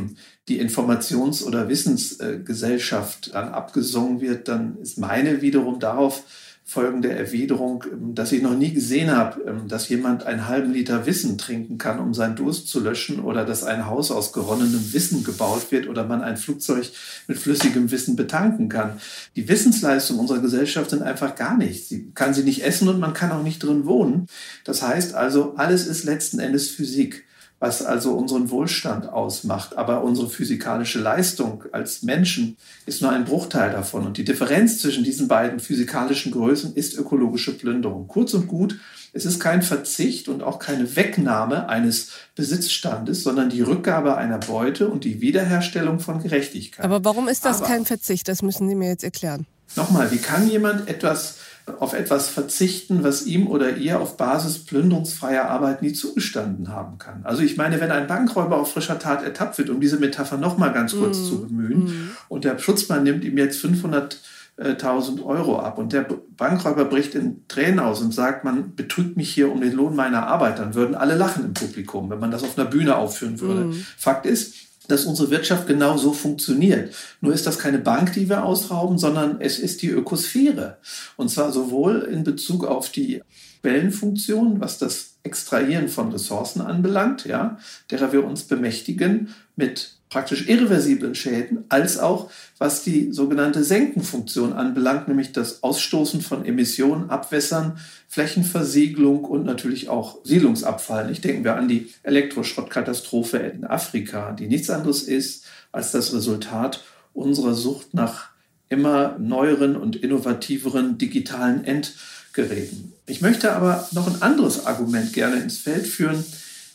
die 0.48 0.60
Informations- 0.60 1.44
oder 1.44 1.68
Wissensgesellschaft 1.68 3.34
dann 3.34 3.48
abgesungen 3.48 4.20
wird, 4.20 4.48
dann 4.48 4.78
ist 4.80 4.98
meine 4.98 5.42
wiederum 5.42 5.80
darauf 5.80 6.22
folgende 6.68 7.12
Erwiderung, 7.12 7.84
ähm, 7.92 8.16
dass 8.16 8.32
ich 8.32 8.42
noch 8.42 8.56
nie 8.56 8.72
gesehen 8.72 9.12
habe, 9.12 9.40
ähm, 9.42 9.68
dass 9.68 9.88
jemand 9.88 10.26
einen 10.26 10.48
halben 10.48 10.72
Liter 10.72 11.06
Wissen 11.06 11.38
trinken 11.38 11.78
kann, 11.78 12.00
um 12.00 12.12
seinen 12.12 12.34
Durst 12.34 12.68
zu 12.68 12.80
löschen 12.80 13.20
oder 13.20 13.44
dass 13.44 13.62
ein 13.62 13.86
Haus 13.86 14.10
aus 14.10 14.32
geronnenem 14.32 14.92
Wissen 14.92 15.22
gebaut 15.22 15.70
wird 15.70 15.86
oder 15.88 16.04
man 16.04 16.22
ein 16.22 16.36
Flugzeug 16.36 16.90
mit 17.28 17.38
flüssigem 17.38 17.92
Wissen 17.92 18.16
betanken 18.16 18.68
kann. 18.68 19.00
Die 19.36 19.48
Wissensleistung 19.48 20.18
unserer 20.18 20.40
Gesellschaft 20.40 20.90
sind 20.90 21.02
einfach 21.02 21.36
gar 21.36 21.56
nichts. 21.56 21.88
Sie 21.88 22.10
kann 22.16 22.34
sie 22.34 22.42
nicht 22.42 22.64
essen 22.64 22.88
und 22.88 22.98
man 22.98 23.14
kann 23.14 23.30
auch 23.30 23.44
nicht 23.44 23.62
drin 23.62 23.86
wohnen. 23.86 24.26
Das 24.64 24.82
heißt 24.82 25.14
also, 25.14 25.54
alles 25.56 25.86
ist 25.86 26.02
letzten 26.02 26.40
Endes 26.40 26.68
Physik 26.68 27.26
was 27.58 27.82
also 27.82 28.12
unseren 28.12 28.50
Wohlstand 28.50 29.08
ausmacht. 29.08 29.76
Aber 29.76 30.04
unsere 30.04 30.28
physikalische 30.28 31.00
Leistung 31.00 31.64
als 31.72 32.02
Menschen 32.02 32.56
ist 32.84 33.02
nur 33.02 33.10
ein 33.10 33.24
Bruchteil 33.24 33.72
davon. 33.72 34.06
Und 34.06 34.18
die 34.18 34.24
Differenz 34.24 34.80
zwischen 34.80 35.04
diesen 35.04 35.28
beiden 35.28 35.60
physikalischen 35.60 36.32
Größen 36.32 36.74
ist 36.74 36.94
ökologische 36.94 37.56
Plünderung. 37.56 38.08
Kurz 38.08 38.34
und 38.34 38.46
gut, 38.46 38.78
es 39.12 39.24
ist 39.24 39.40
kein 39.40 39.62
Verzicht 39.62 40.28
und 40.28 40.42
auch 40.42 40.58
keine 40.58 40.94
Wegnahme 40.94 41.70
eines 41.70 42.10
Besitzstandes, 42.34 43.22
sondern 43.22 43.48
die 43.48 43.62
Rückgabe 43.62 44.16
einer 44.16 44.38
Beute 44.38 44.88
und 44.88 45.04
die 45.04 45.22
Wiederherstellung 45.22 46.00
von 46.00 46.22
Gerechtigkeit. 46.22 46.84
Aber 46.84 47.02
warum 47.04 47.26
ist 47.26 47.46
das 47.46 47.58
Aber, 47.58 47.68
kein 47.68 47.86
Verzicht? 47.86 48.28
Das 48.28 48.42
müssen 48.42 48.68
Sie 48.68 48.74
mir 48.74 48.88
jetzt 48.88 49.04
erklären. 49.04 49.46
Nochmal, 49.74 50.10
wie 50.10 50.18
kann 50.18 50.48
jemand 50.48 50.88
etwas 50.88 51.36
auf 51.78 51.94
etwas 51.94 52.28
verzichten, 52.28 53.02
was 53.02 53.26
ihm 53.26 53.48
oder 53.48 53.76
ihr 53.76 54.00
auf 54.00 54.16
Basis 54.16 54.64
plünderungsfreier 54.64 55.50
Arbeit 55.50 55.82
nie 55.82 55.92
zugestanden 55.92 56.68
haben 56.68 56.98
kann. 56.98 57.22
Also 57.24 57.42
ich 57.42 57.56
meine, 57.56 57.80
wenn 57.80 57.90
ein 57.90 58.06
Bankräuber 58.06 58.58
auf 58.58 58.72
frischer 58.72 58.98
Tat 58.98 59.24
ertappt 59.24 59.58
wird, 59.58 59.70
um 59.70 59.80
diese 59.80 59.98
Metapher 59.98 60.36
noch 60.36 60.58
mal 60.58 60.72
ganz 60.72 60.94
kurz 60.96 61.18
mm. 61.18 61.24
zu 61.24 61.42
bemühen, 61.42 61.84
mm. 61.84 62.10
und 62.28 62.44
der 62.44 62.58
Schutzmann 62.58 63.02
nimmt 63.02 63.24
ihm 63.24 63.36
jetzt 63.36 63.62
500.000 63.64 65.24
Euro 65.24 65.58
ab 65.58 65.78
und 65.78 65.92
der 65.92 66.06
Bankräuber 66.36 66.84
bricht 66.84 67.16
in 67.16 67.46
Tränen 67.48 67.80
aus 67.80 68.00
und 68.00 68.14
sagt, 68.14 68.44
man 68.44 68.76
betrügt 68.76 69.16
mich 69.16 69.34
hier 69.34 69.50
um 69.50 69.60
den 69.60 69.72
Lohn 69.72 69.96
meiner 69.96 70.28
Arbeit, 70.28 70.60
dann 70.60 70.74
würden 70.74 70.94
alle 70.94 71.16
lachen 71.16 71.44
im 71.44 71.54
Publikum, 71.54 72.08
wenn 72.10 72.20
man 72.20 72.30
das 72.30 72.44
auf 72.44 72.56
einer 72.56 72.68
Bühne 72.70 72.94
aufführen 72.94 73.40
würde. 73.40 73.64
Mm. 73.64 73.84
Fakt 73.98 74.24
ist, 74.24 74.54
dass 74.88 75.04
unsere 75.04 75.30
Wirtschaft 75.30 75.66
genau 75.66 75.96
so 75.96 76.12
funktioniert. 76.12 76.94
Nur 77.20 77.32
ist 77.32 77.46
das 77.46 77.58
keine 77.58 77.78
Bank, 77.78 78.12
die 78.12 78.28
wir 78.28 78.44
ausrauben, 78.44 78.98
sondern 78.98 79.40
es 79.40 79.58
ist 79.58 79.82
die 79.82 79.90
Ökosphäre. 79.90 80.78
Und 81.16 81.30
zwar 81.30 81.52
sowohl 81.52 82.08
in 82.10 82.24
Bezug 82.24 82.64
auf 82.64 82.90
die 82.90 83.22
Quellenfunktion, 83.62 84.60
was 84.60 84.78
das 84.78 85.16
Extrahieren 85.24 85.88
von 85.88 86.12
Ressourcen 86.12 86.60
anbelangt, 86.60 87.24
ja, 87.24 87.58
derer 87.90 88.12
wir 88.12 88.24
uns 88.24 88.44
bemächtigen, 88.44 89.34
mit 89.56 89.95
praktisch 90.08 90.48
irreversiblen 90.48 91.14
Schäden, 91.14 91.64
als 91.68 91.98
auch 91.98 92.30
was 92.58 92.84
die 92.84 93.12
sogenannte 93.12 93.64
Senkenfunktion 93.64 94.52
anbelangt, 94.52 95.08
nämlich 95.08 95.32
das 95.32 95.62
Ausstoßen 95.62 96.20
von 96.20 96.44
Emissionen, 96.44 97.10
Abwässern, 97.10 97.78
Flächenversiegelung 98.08 99.24
und 99.24 99.44
natürlich 99.44 99.88
auch 99.88 100.18
Siedlungsabfall. 100.24 101.10
Ich 101.10 101.20
denke 101.20 101.44
wir 101.44 101.56
an 101.56 101.68
die 101.68 101.92
Elektroschrottkatastrophe 102.02 103.38
in 103.38 103.64
Afrika, 103.64 104.32
die 104.32 104.46
nichts 104.46 104.70
anderes 104.70 105.02
ist 105.02 105.44
als 105.72 105.92
das 105.92 106.14
Resultat 106.14 106.84
unserer 107.12 107.54
Sucht 107.54 107.92
nach 107.94 108.28
immer 108.68 109.18
neueren 109.18 109.76
und 109.76 109.96
innovativeren 109.96 110.98
digitalen 110.98 111.64
Endgeräten. 111.64 112.92
Ich 113.06 113.20
möchte 113.20 113.52
aber 113.52 113.88
noch 113.92 114.06
ein 114.06 114.22
anderes 114.22 114.66
Argument 114.66 115.12
gerne 115.12 115.36
ins 115.36 115.58
Feld 115.58 115.86
führen, 115.86 116.24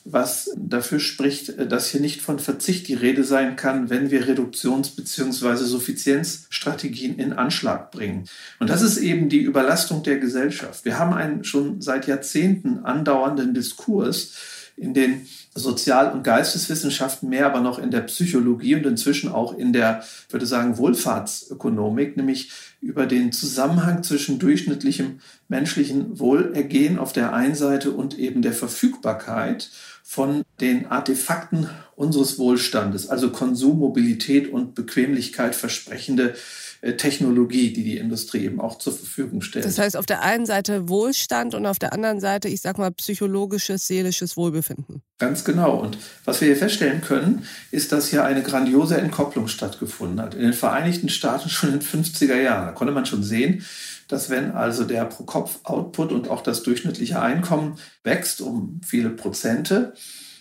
was 0.03 0.49
dafür 0.57 0.99
spricht, 0.99 1.71
dass 1.71 1.89
hier 1.89 2.01
nicht 2.01 2.21
von 2.21 2.39
Verzicht 2.39 2.87
die 2.87 2.93
Rede 2.93 3.23
sein 3.23 3.55
kann, 3.55 3.89
wenn 3.89 4.09
wir 4.09 4.27
Reduktions- 4.27 4.95
bzw. 4.95 5.63
Suffizienzstrategien 5.63 7.17
in 7.17 7.33
Anschlag 7.33 7.91
bringen. 7.91 8.25
Und 8.59 8.69
das 8.69 8.81
ist 8.81 8.97
eben 8.97 9.29
die 9.29 9.41
Überlastung 9.41 10.03
der 10.03 10.17
Gesellschaft. 10.17 10.85
Wir 10.85 10.97
haben 10.97 11.13
einen 11.13 11.43
schon 11.43 11.81
seit 11.81 12.07
Jahrzehnten 12.07 12.79
andauernden 12.79 13.53
Diskurs 13.53 14.33
in 14.77 14.93
den 14.93 15.27
Sozial- 15.53 16.11
und 16.11 16.23
Geisteswissenschaften, 16.23 17.29
mehr 17.29 17.45
aber 17.45 17.59
noch 17.59 17.77
in 17.77 17.91
der 17.91 18.01
Psychologie 18.01 18.75
und 18.75 18.85
inzwischen 18.85 19.29
auch 19.29 19.55
in 19.55 19.73
der, 19.73 20.03
ich 20.27 20.33
würde 20.33 20.45
sagen, 20.45 20.77
Wohlfahrtsökonomik, 20.77 22.15
nämlich 22.17 22.51
über 22.79 23.05
den 23.05 23.31
Zusammenhang 23.31 24.01
zwischen 24.01 24.39
durchschnittlichem 24.39 25.19
menschlichen 25.49 26.17
Wohlergehen 26.19 26.97
auf 26.97 27.13
der 27.13 27.33
einen 27.33 27.55
Seite 27.55 27.91
und 27.91 28.17
eben 28.17 28.41
der 28.41 28.53
Verfügbarkeit 28.53 29.69
von 30.11 30.43
den 30.59 30.87
Artefakten 30.87 31.69
unseres 31.95 32.37
Wohlstandes, 32.37 33.07
also 33.07 33.29
Konsum, 33.29 33.79
Mobilität 33.79 34.51
und 34.51 34.75
Bequemlichkeit 34.75 35.55
versprechende 35.55 36.35
äh, 36.81 36.97
Technologie, 36.97 37.71
die 37.71 37.85
die 37.85 37.95
Industrie 37.95 38.43
eben 38.43 38.59
auch 38.59 38.77
zur 38.77 38.91
Verfügung 38.91 39.41
stellt. 39.41 39.63
Das 39.63 39.79
heißt, 39.79 39.95
auf 39.95 40.05
der 40.05 40.21
einen 40.21 40.45
Seite 40.45 40.89
Wohlstand 40.89 41.55
und 41.55 41.65
auf 41.65 41.79
der 41.79 41.93
anderen 41.93 42.19
Seite, 42.19 42.49
ich 42.49 42.59
sag 42.59 42.77
mal, 42.77 42.91
psychologisches, 42.91 43.87
seelisches 43.87 44.35
Wohlbefinden. 44.35 45.01
Ganz 45.17 45.45
genau. 45.45 45.79
Und 45.79 45.97
was 46.25 46.41
wir 46.41 46.49
hier 46.49 46.57
feststellen 46.57 46.99
können, 46.99 47.45
ist, 47.69 47.93
dass 47.93 48.09
hier 48.09 48.25
eine 48.25 48.43
grandiose 48.43 48.97
Entkopplung 48.97 49.47
stattgefunden 49.47 50.19
hat. 50.19 50.35
In 50.35 50.41
den 50.41 50.53
Vereinigten 50.53 51.07
Staaten 51.07 51.47
schon 51.51 51.71
in 51.71 51.79
den 51.79 51.87
50er 51.87 52.35
Jahren. 52.35 52.65
Da 52.65 52.73
konnte 52.73 52.93
man 52.93 53.05
schon 53.05 53.23
sehen, 53.23 53.63
dass 54.11 54.29
wenn 54.29 54.51
also 54.51 54.83
der 54.83 55.05
Pro-Kopf-Output 55.05 56.11
und 56.11 56.29
auch 56.29 56.41
das 56.41 56.63
durchschnittliche 56.63 57.21
Einkommen 57.21 57.77
wächst 58.03 58.41
um 58.41 58.81
viele 58.85 59.09
Prozente, 59.09 59.93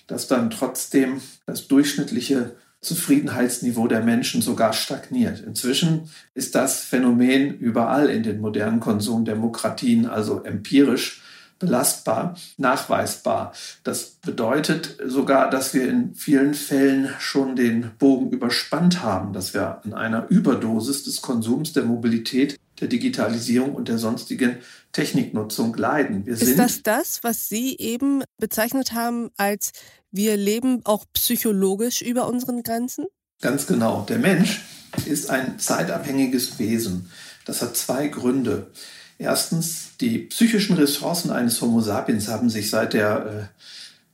dass 0.07 0.27
dann 0.27 0.51
trotzdem 0.51 1.21
das 1.47 1.69
durchschnittliche 1.69 2.57
Zufriedenheitsniveau 2.81 3.87
der 3.87 4.03
Menschen 4.03 4.43
sogar 4.43 4.73
stagniert. 4.73 5.41
Inzwischen 5.41 6.11
ist 6.35 6.55
das 6.55 6.81
Phänomen 6.81 7.59
überall 7.59 8.09
in 8.09 8.23
den 8.23 8.41
modernen 8.41 8.81
Konsumdemokratien, 8.81 10.07
also 10.07 10.43
empirisch 10.43 11.23
belastbar, 11.61 12.37
nachweisbar. 12.57 13.53
Das 13.85 14.17
bedeutet 14.23 14.97
sogar, 15.07 15.49
dass 15.51 15.73
wir 15.73 15.89
in 15.89 16.15
vielen 16.17 16.55
Fällen 16.55 17.11
schon 17.21 17.55
den 17.55 17.93
Bogen 17.99 18.31
überspannt 18.31 19.03
haben, 19.03 19.33
dass 19.33 19.55
wir 19.55 19.81
an 19.85 19.95
einer 19.95 20.29
Überdosis 20.29 21.05
des 21.05 21.23
Konsums, 21.23 21.73
der 21.73 21.85
Mobilität, 21.85 22.59
der 22.81 22.89
Digitalisierung 22.89 23.75
und 23.75 23.89
der 23.89 23.99
sonstigen 23.99 24.57
Techniknutzung 24.93 25.77
leiden. 25.77 26.27
Wir 26.27 26.33
ist 26.33 26.59
das 26.59 26.83
das, 26.83 27.21
was 27.23 27.49
Sie 27.49 27.77
eben 27.79 28.25
bezeichnet 28.39 28.93
haben 28.93 29.31
als 29.37 29.71
wir 30.13 30.37
leben 30.37 30.81
auch 30.85 31.05
psychologisch 31.13 32.03
über 32.03 32.27
unseren 32.27 32.65
Grenzen? 32.65 33.07
Ganz 33.41 33.67
genau. 33.67 34.05
Der 34.09 34.19
Mensch 34.19 34.63
ist 35.07 35.31
ein 35.31 35.59
zeitabhängiges 35.61 36.59
Wesen. 36.59 37.11
Das 37.45 37.63
hat 37.63 37.77
zwei 37.77 38.09
Gründe. 38.09 38.71
Erstens, 39.21 39.91
die 40.01 40.21
psychischen 40.21 40.77
Ressourcen 40.77 41.31
eines 41.31 41.61
Homo 41.61 41.83
sapiens 41.83 42.29
haben 42.29 42.49
sich 42.49 42.71
seit 42.71 42.95
der, 42.95 43.51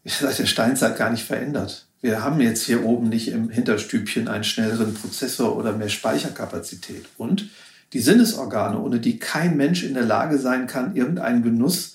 äh, 0.04 0.08
seit 0.20 0.40
der 0.40 0.46
Steinzeit 0.46 0.98
gar 0.98 1.10
nicht 1.10 1.22
verändert. 1.22 1.86
Wir 2.02 2.24
haben 2.24 2.40
jetzt 2.40 2.64
hier 2.64 2.84
oben 2.84 3.08
nicht 3.08 3.28
im 3.28 3.48
Hinterstübchen 3.48 4.26
einen 4.26 4.42
schnelleren 4.42 4.94
Prozessor 4.94 5.56
oder 5.56 5.72
mehr 5.72 5.90
Speicherkapazität. 5.90 7.04
Und 7.18 7.50
die 7.92 8.00
Sinnesorgane, 8.00 8.80
ohne 8.80 8.98
die 8.98 9.20
kein 9.20 9.56
Mensch 9.56 9.84
in 9.84 9.94
der 9.94 10.04
Lage 10.04 10.38
sein 10.38 10.66
kann, 10.66 10.96
irgendeinen 10.96 11.44
Genuss 11.44 11.94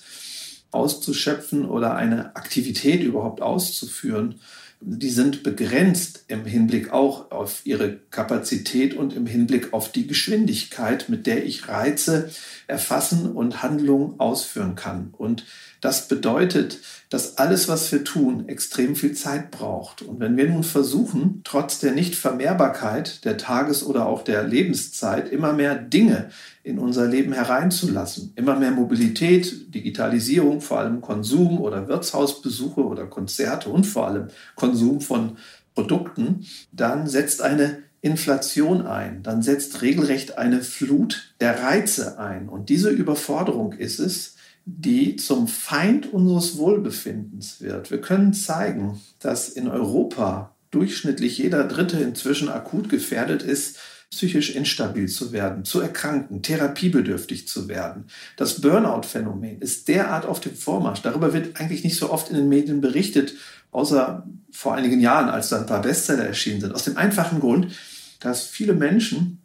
auszuschöpfen 0.70 1.66
oder 1.66 1.94
eine 1.94 2.34
Aktivität 2.34 3.02
überhaupt 3.02 3.42
auszuführen, 3.42 4.40
die 4.84 5.10
sind 5.10 5.42
begrenzt 5.42 6.24
im 6.26 6.44
Hinblick 6.44 6.92
auch 6.92 7.30
auf 7.30 7.60
ihre 7.64 7.98
Kapazität 8.10 8.94
und 8.94 9.14
im 9.14 9.26
Hinblick 9.26 9.72
auf 9.72 9.92
die 9.92 10.06
Geschwindigkeit, 10.06 11.08
mit 11.08 11.26
der 11.26 11.44
ich 11.46 11.68
Reize 11.68 12.30
erfassen 12.66 13.32
und 13.32 13.62
Handlungen 13.62 14.18
ausführen 14.18 14.74
kann. 14.74 15.14
Und 15.16 15.44
das 15.82 16.06
bedeutet, 16.06 16.78
dass 17.10 17.38
alles, 17.38 17.68
was 17.68 17.90
wir 17.90 18.04
tun, 18.04 18.48
extrem 18.48 18.94
viel 18.94 19.14
Zeit 19.14 19.50
braucht. 19.50 20.02
Und 20.02 20.20
wenn 20.20 20.36
wir 20.36 20.48
nun 20.48 20.62
versuchen, 20.62 21.40
trotz 21.42 21.80
der 21.80 21.90
Nichtvermehrbarkeit 21.92 23.24
der 23.24 23.36
Tages- 23.36 23.84
oder 23.84 24.06
auch 24.06 24.22
der 24.22 24.44
Lebenszeit 24.44 25.28
immer 25.28 25.52
mehr 25.52 25.74
Dinge 25.74 26.30
in 26.62 26.78
unser 26.78 27.08
Leben 27.08 27.32
hereinzulassen, 27.32 28.32
immer 28.36 28.56
mehr 28.56 28.70
Mobilität, 28.70 29.74
Digitalisierung, 29.74 30.60
vor 30.60 30.78
allem 30.78 31.00
Konsum 31.00 31.60
oder 31.60 31.88
Wirtshausbesuche 31.88 32.80
oder 32.80 33.06
Konzerte 33.06 33.68
und 33.68 33.84
vor 33.84 34.06
allem 34.06 34.28
Konsum 34.54 34.71
von 35.00 35.36
Produkten, 35.74 36.46
dann 36.72 37.06
setzt 37.06 37.42
eine 37.42 37.78
Inflation 38.00 38.86
ein, 38.86 39.22
dann 39.22 39.42
setzt 39.42 39.80
regelrecht 39.80 40.36
eine 40.36 40.60
Flut 40.62 41.34
der 41.40 41.62
Reize 41.62 42.18
ein. 42.18 42.48
Und 42.48 42.68
diese 42.68 42.90
Überforderung 42.90 43.72
ist 43.72 44.00
es, 44.00 44.36
die 44.64 45.16
zum 45.16 45.48
Feind 45.48 46.12
unseres 46.12 46.56
Wohlbefindens 46.58 47.60
wird. 47.60 47.90
Wir 47.90 48.00
können 48.00 48.32
zeigen, 48.32 49.00
dass 49.20 49.48
in 49.48 49.68
Europa 49.68 50.54
durchschnittlich 50.70 51.38
jeder 51.38 51.64
Dritte 51.64 51.98
inzwischen 51.98 52.48
akut 52.48 52.88
gefährdet 52.88 53.42
ist, 53.42 53.78
psychisch 54.12 54.54
instabil 54.54 55.08
zu 55.08 55.32
werden, 55.32 55.64
zu 55.64 55.80
erkranken, 55.80 56.42
therapiebedürftig 56.42 57.48
zu 57.48 57.66
werden. 57.68 58.04
Das 58.36 58.60
Burnout-Phänomen 58.60 59.60
ist 59.60 59.88
derart 59.88 60.26
auf 60.26 60.38
dem 60.38 60.54
Vormarsch. 60.54 61.00
Darüber 61.00 61.32
wird 61.32 61.58
eigentlich 61.58 61.82
nicht 61.82 61.96
so 61.96 62.10
oft 62.10 62.28
in 62.28 62.36
den 62.36 62.48
Medien 62.48 62.82
berichtet, 62.82 63.34
außer 63.70 64.26
vor 64.50 64.74
einigen 64.74 65.00
Jahren, 65.00 65.30
als 65.30 65.48
da 65.48 65.58
ein 65.58 65.66
paar 65.66 65.80
Bestseller 65.80 66.26
erschienen 66.26 66.60
sind. 66.60 66.74
Aus 66.74 66.84
dem 66.84 66.98
einfachen 66.98 67.40
Grund, 67.40 67.72
dass 68.20 68.46
viele 68.46 68.74
Menschen 68.74 69.41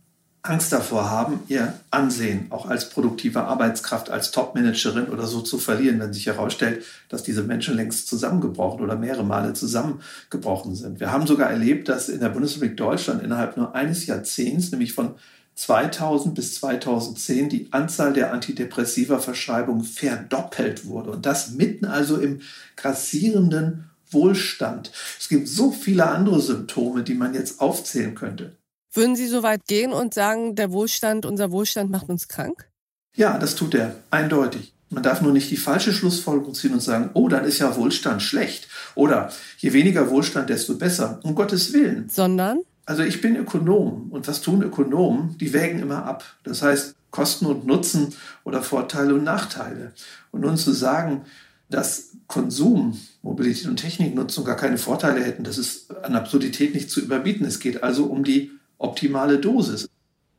Angst 0.50 0.72
davor 0.72 1.10
haben, 1.10 1.40
ihr 1.48 1.74
Ansehen 1.92 2.48
auch 2.50 2.66
als 2.66 2.90
produktive 2.90 3.44
Arbeitskraft, 3.44 4.10
als 4.10 4.32
Topmanagerin 4.32 5.08
oder 5.10 5.28
so 5.28 5.42
zu 5.42 5.58
verlieren, 5.58 6.00
wenn 6.00 6.14
sich 6.14 6.26
herausstellt, 6.26 6.84
dass 7.10 7.24
diese 7.24 7.44
Menschen 7.44 7.76
längst 7.76 8.08
zusammengebrochen 8.08 8.82
oder 8.82 8.96
mehrere 8.96 9.24
Male 9.24 9.54
zusammengebrochen 9.54 10.76
sind. 10.76 11.00
Wir 11.00 11.12
haben 11.12 11.28
sogar 11.28 11.50
erlebt, 11.50 11.90
dass 11.90 12.10
in 12.10 12.20
der 12.20 12.30
Bundesrepublik 12.30 12.78
Deutschland 12.78 13.24
innerhalb 13.24 13.58
nur 13.58 13.76
eines 13.76 14.06
Jahrzehnts, 14.06 14.72
nämlich 14.72 14.94
von 14.94 15.16
2000 15.56 16.36
bis 16.36 16.54
2010, 16.56 17.50
die 17.50 17.68
Anzahl 17.72 18.14
der 18.14 18.32
antidepressiva 18.32 19.20
Verschreibungen 19.20 19.84
verdoppelt 19.84 20.86
wurde. 20.86 21.12
Und 21.12 21.26
das 21.26 21.52
mitten 21.52 21.86
also 21.86 22.18
im 22.18 22.42
grassierenden 22.76 23.90
Wohlstand. 24.12 24.92
Es 25.20 25.28
gibt 25.28 25.48
so 25.48 25.72
viele 25.72 26.08
andere 26.08 26.42
Symptome, 26.42 27.04
die 27.04 27.16
man 27.16 27.34
jetzt 27.34 27.60
aufzählen 27.60 28.16
könnte. 28.16 28.56
Würden 28.94 29.16
Sie 29.16 29.28
so 29.28 29.44
weit 29.44 29.66
gehen 29.68 29.92
und 29.92 30.14
sagen, 30.14 30.56
der 30.56 30.72
Wohlstand, 30.72 31.26
unser 31.26 31.52
Wohlstand 31.52 31.92
macht 31.92 32.10
uns 32.10 32.28
krank? 32.28 32.70
Ja, 33.16 33.38
das 33.38 33.56
tut 33.56 33.76
er, 33.76 33.96
eindeutig. 34.12 34.74
Man 34.90 35.04
darf 35.04 35.22
nur 35.22 35.34
nicht 35.34 35.52
die 35.52 35.58
falsche 35.58 35.92
Schlussfolgerung 35.92 36.54
ziehen 36.54 36.74
und 36.74 36.82
sagen, 36.82 37.10
oh, 37.14 37.28
dann 37.28 37.44
ist 37.44 37.60
ja 37.60 37.76
Wohlstand 37.76 38.22
schlecht. 38.22 38.70
Oder 38.96 39.32
je 39.58 39.74
weniger 39.74 40.10
Wohlstand, 40.10 40.50
desto 40.50 40.76
besser. 40.76 41.20
Um 41.24 41.36
Gottes 41.36 41.74
Willen. 41.74 42.08
Sondern? 42.10 42.62
Also 42.86 43.04
ich 43.04 43.20
bin 43.20 43.36
Ökonom 43.36 44.08
und 44.12 44.28
was 44.30 44.42
tun 44.42 44.62
Ökonomen? 44.62 45.38
Die 45.40 45.52
wägen 45.52 45.80
immer 45.80 46.06
ab. 46.06 46.24
Das 46.44 46.62
heißt 46.62 46.96
Kosten 47.12 47.46
und 47.48 47.66
Nutzen 47.66 48.14
oder 48.46 48.64
Vorteile 48.64 49.14
und 49.16 49.26
Nachteile. 49.26 49.92
Und 50.32 50.42
nun 50.42 50.56
zu 50.56 50.72
sagen, 50.72 51.26
dass 51.70 52.12
Konsum, 52.28 52.98
Mobilität 53.22 53.68
und 53.68 53.78
Techniknutzung 53.78 54.46
gar 54.46 54.56
keine 54.56 54.78
Vorteile 54.78 55.22
hätten, 55.22 55.44
das 55.44 55.58
ist 55.58 55.94
an 56.04 56.16
Absurdität 56.16 56.74
nicht 56.74 56.90
zu 56.90 57.02
überbieten. 57.02 57.46
Es 57.46 57.60
geht 57.60 57.84
also 57.84 58.06
um 58.06 58.24
die 58.24 58.52
optimale 58.78 59.40
Dosis. 59.40 59.90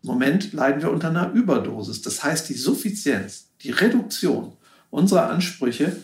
Im 0.02 0.08
Moment 0.08 0.52
leiden 0.52 0.82
wir 0.82 0.90
unter 0.90 1.08
einer 1.08 1.32
Überdosis. 1.32 2.02
Das 2.02 2.22
heißt, 2.22 2.48
die 2.48 2.54
Suffizienz, 2.54 3.48
die 3.62 3.70
Reduktion 3.70 4.52
unserer 4.90 5.28
Ansprüche 5.30 5.96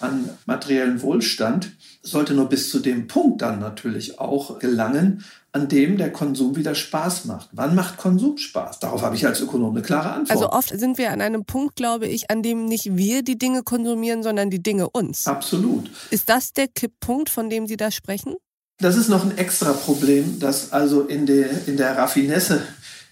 an 0.00 0.28
materiellen 0.46 1.00
Wohlstand 1.02 1.72
sollte 2.02 2.34
nur 2.34 2.48
bis 2.48 2.70
zu 2.70 2.80
dem 2.80 3.06
Punkt 3.06 3.42
dann 3.42 3.60
natürlich 3.60 4.18
auch 4.18 4.58
gelangen, 4.58 5.24
an 5.52 5.68
dem 5.68 5.98
der 5.98 6.10
Konsum 6.10 6.56
wieder 6.56 6.74
Spaß 6.74 7.26
macht. 7.26 7.50
Wann 7.52 7.74
macht 7.74 7.98
Konsum 7.98 8.38
Spaß? 8.38 8.80
Darauf 8.80 9.02
habe 9.02 9.14
ich 9.14 9.26
als 9.26 9.40
Ökonom 9.40 9.70
eine 9.70 9.82
klare 9.82 10.10
Antwort. 10.10 10.30
Also 10.30 10.50
oft 10.50 10.76
sind 10.76 10.98
wir 10.98 11.12
an 11.12 11.20
einem 11.20 11.44
Punkt, 11.44 11.76
glaube 11.76 12.08
ich, 12.08 12.30
an 12.30 12.42
dem 12.42 12.64
nicht 12.64 12.96
wir 12.96 13.22
die 13.22 13.38
Dinge 13.38 13.62
konsumieren, 13.62 14.22
sondern 14.22 14.50
die 14.50 14.62
Dinge 14.62 14.88
uns. 14.90 15.26
Absolut. 15.26 15.90
Ist 16.10 16.28
das 16.28 16.52
der 16.52 16.68
Kipppunkt, 16.68 17.28
von 17.28 17.50
dem 17.50 17.66
Sie 17.66 17.76
da 17.76 17.90
sprechen? 17.90 18.34
Das 18.82 18.96
ist 18.96 19.08
noch 19.08 19.24
ein 19.24 19.38
extra 19.38 19.72
Problem, 19.74 20.40
das 20.40 20.72
also 20.72 21.02
in 21.02 21.24
der, 21.24 21.68
in 21.68 21.76
der 21.76 21.96
Raffinesse 21.96 22.64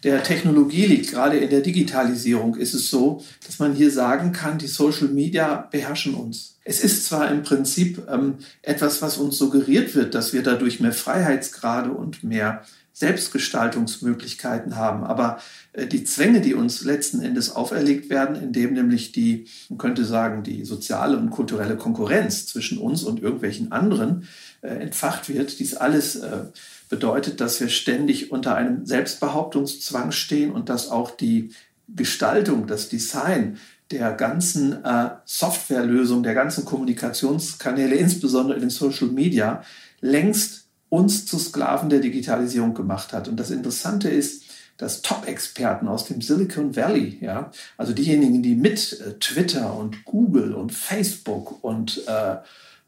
der 0.03 0.25
Technologie 0.25 0.85
liegt. 0.85 1.13
Gerade 1.13 1.39
in 1.39 1.49
der 1.49 1.61
Digitalisierung 1.61 2.57
ist 2.57 2.75
es 2.75 2.91
so, 2.91 3.23
dass 3.47 3.61
man 3.61 3.75
hier 3.75 3.93
sagen 3.93 4.33
kann, 4.33 4.59
die 4.59 4.67
Social 4.67 5.07
Media 5.07 5.69
beherrschen 5.71 6.15
uns. 6.15 6.57
Es 6.65 6.83
ist 6.83 7.05
zwar 7.05 7.31
im 7.31 7.45
Prinzip 7.45 8.03
ähm, 8.11 8.39
etwas, 8.63 9.01
was 9.01 9.17
uns 9.17 9.39
suggeriert 9.39 9.95
wird, 9.95 10.17
dass 10.17 10.33
wir 10.33 10.43
dadurch 10.43 10.81
mehr 10.81 10.93
Freiheitsgrade 10.93 11.93
und 11.93 12.25
mehr 12.25 12.65
Selbstgestaltungsmöglichkeiten 12.93 14.75
haben. 14.75 15.05
Aber 15.05 15.39
äh, 15.73 15.87
die 15.87 16.03
Zwänge, 16.03 16.41
die 16.41 16.55
uns 16.55 16.83
letzten 16.83 17.23
Endes 17.23 17.55
auferlegt 17.55 18.11
werden, 18.11 18.35
indem 18.35 18.75
nämlich 18.75 19.13
die, 19.13 19.47
man 19.69 19.79
könnte 19.79 20.05
sagen, 20.05 20.43
die 20.43 20.65
soziale 20.65 21.17
und 21.17 21.31
kulturelle 21.31 21.77
Konkurrenz 21.77 22.47
zwischen 22.47 22.79
uns 22.79 23.05
und 23.05 23.23
irgendwelchen 23.23 23.71
anderen 23.71 24.27
entfacht 24.69 25.29
wird, 25.29 25.59
dies 25.59 25.75
alles 25.75 26.17
äh, 26.17 26.45
bedeutet, 26.89 27.41
dass 27.41 27.61
wir 27.61 27.69
ständig 27.69 28.31
unter 28.31 28.57
einem 28.57 28.85
Selbstbehauptungszwang 28.85 30.13
stehen 30.13 30.53
und 30.53 30.69
dass 30.69 30.91
auch 30.91 31.11
die 31.11 31.53
Gestaltung, 31.89 32.67
das 32.67 32.89
Design 32.89 33.59
der 33.91 34.13
ganzen 34.13 34.85
äh, 34.85 35.11
Softwarelösung, 35.25 36.23
der 36.23 36.35
ganzen 36.35 36.65
Kommunikationskanäle, 36.65 37.97
insbesondere 37.97 38.55
in 38.57 38.61
den 38.61 38.71
Social 38.71 39.09
Media, 39.09 39.65
längst 40.01 40.67
uns 40.89 41.27
zu 41.27 41.39
Sklaven 41.39 41.89
der 41.89 42.01
Digitalisierung 42.01 42.75
gemacht 42.75 43.13
hat. 43.13 43.29
Und 43.29 43.39
das 43.39 43.51
Interessante 43.51 44.09
ist, 44.09 44.45
dass 44.77 45.03
Top-Experten 45.03 45.89
aus 45.89 46.07
dem 46.07 46.23
Silicon 46.23 46.75
Valley, 46.75 47.19
ja, 47.21 47.51
also 47.77 47.93
diejenigen, 47.93 48.43
die 48.43 48.55
mit 48.55 49.01
äh, 49.01 49.15
Twitter 49.19 49.75
und 49.77 50.05
Google 50.05 50.55
und 50.55 50.73
Facebook 50.73 51.63
und 51.63 52.07
äh, 52.07 52.37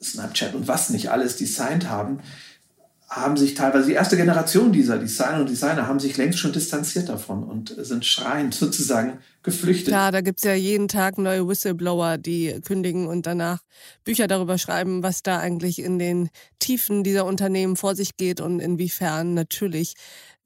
Snapchat 0.02 0.54
und 0.54 0.68
was 0.68 0.90
nicht 0.90 1.10
alles 1.10 1.36
designt 1.36 1.88
haben, 1.88 2.20
haben 3.12 3.36
sich 3.36 3.52
teilweise 3.52 3.88
die 3.88 3.92
erste 3.92 4.16
Generation 4.16 4.72
dieser 4.72 4.98
Designer 4.98 5.40
und 5.40 5.50
Designer 5.50 5.86
haben 5.86 6.00
sich 6.00 6.16
längst 6.16 6.38
schon 6.38 6.52
distanziert 6.52 7.10
davon 7.10 7.44
und 7.44 7.74
sind 7.78 8.06
schreiend 8.06 8.54
sozusagen 8.54 9.18
geflüchtet. 9.42 9.92
Ja, 9.92 10.10
da 10.10 10.22
gibt 10.22 10.38
es 10.38 10.44
ja 10.44 10.54
jeden 10.54 10.88
Tag 10.88 11.18
neue 11.18 11.46
Whistleblower, 11.46 12.16
die 12.16 12.58
kündigen 12.64 13.06
und 13.06 13.26
danach 13.26 13.60
Bücher 14.02 14.28
darüber 14.28 14.56
schreiben, 14.56 15.02
was 15.02 15.22
da 15.22 15.38
eigentlich 15.38 15.80
in 15.80 15.98
den 15.98 16.30
Tiefen 16.58 17.04
dieser 17.04 17.26
Unternehmen 17.26 17.76
vor 17.76 17.94
sich 17.94 18.16
geht 18.16 18.40
und 18.40 18.60
inwiefern 18.60 19.34
natürlich 19.34 19.94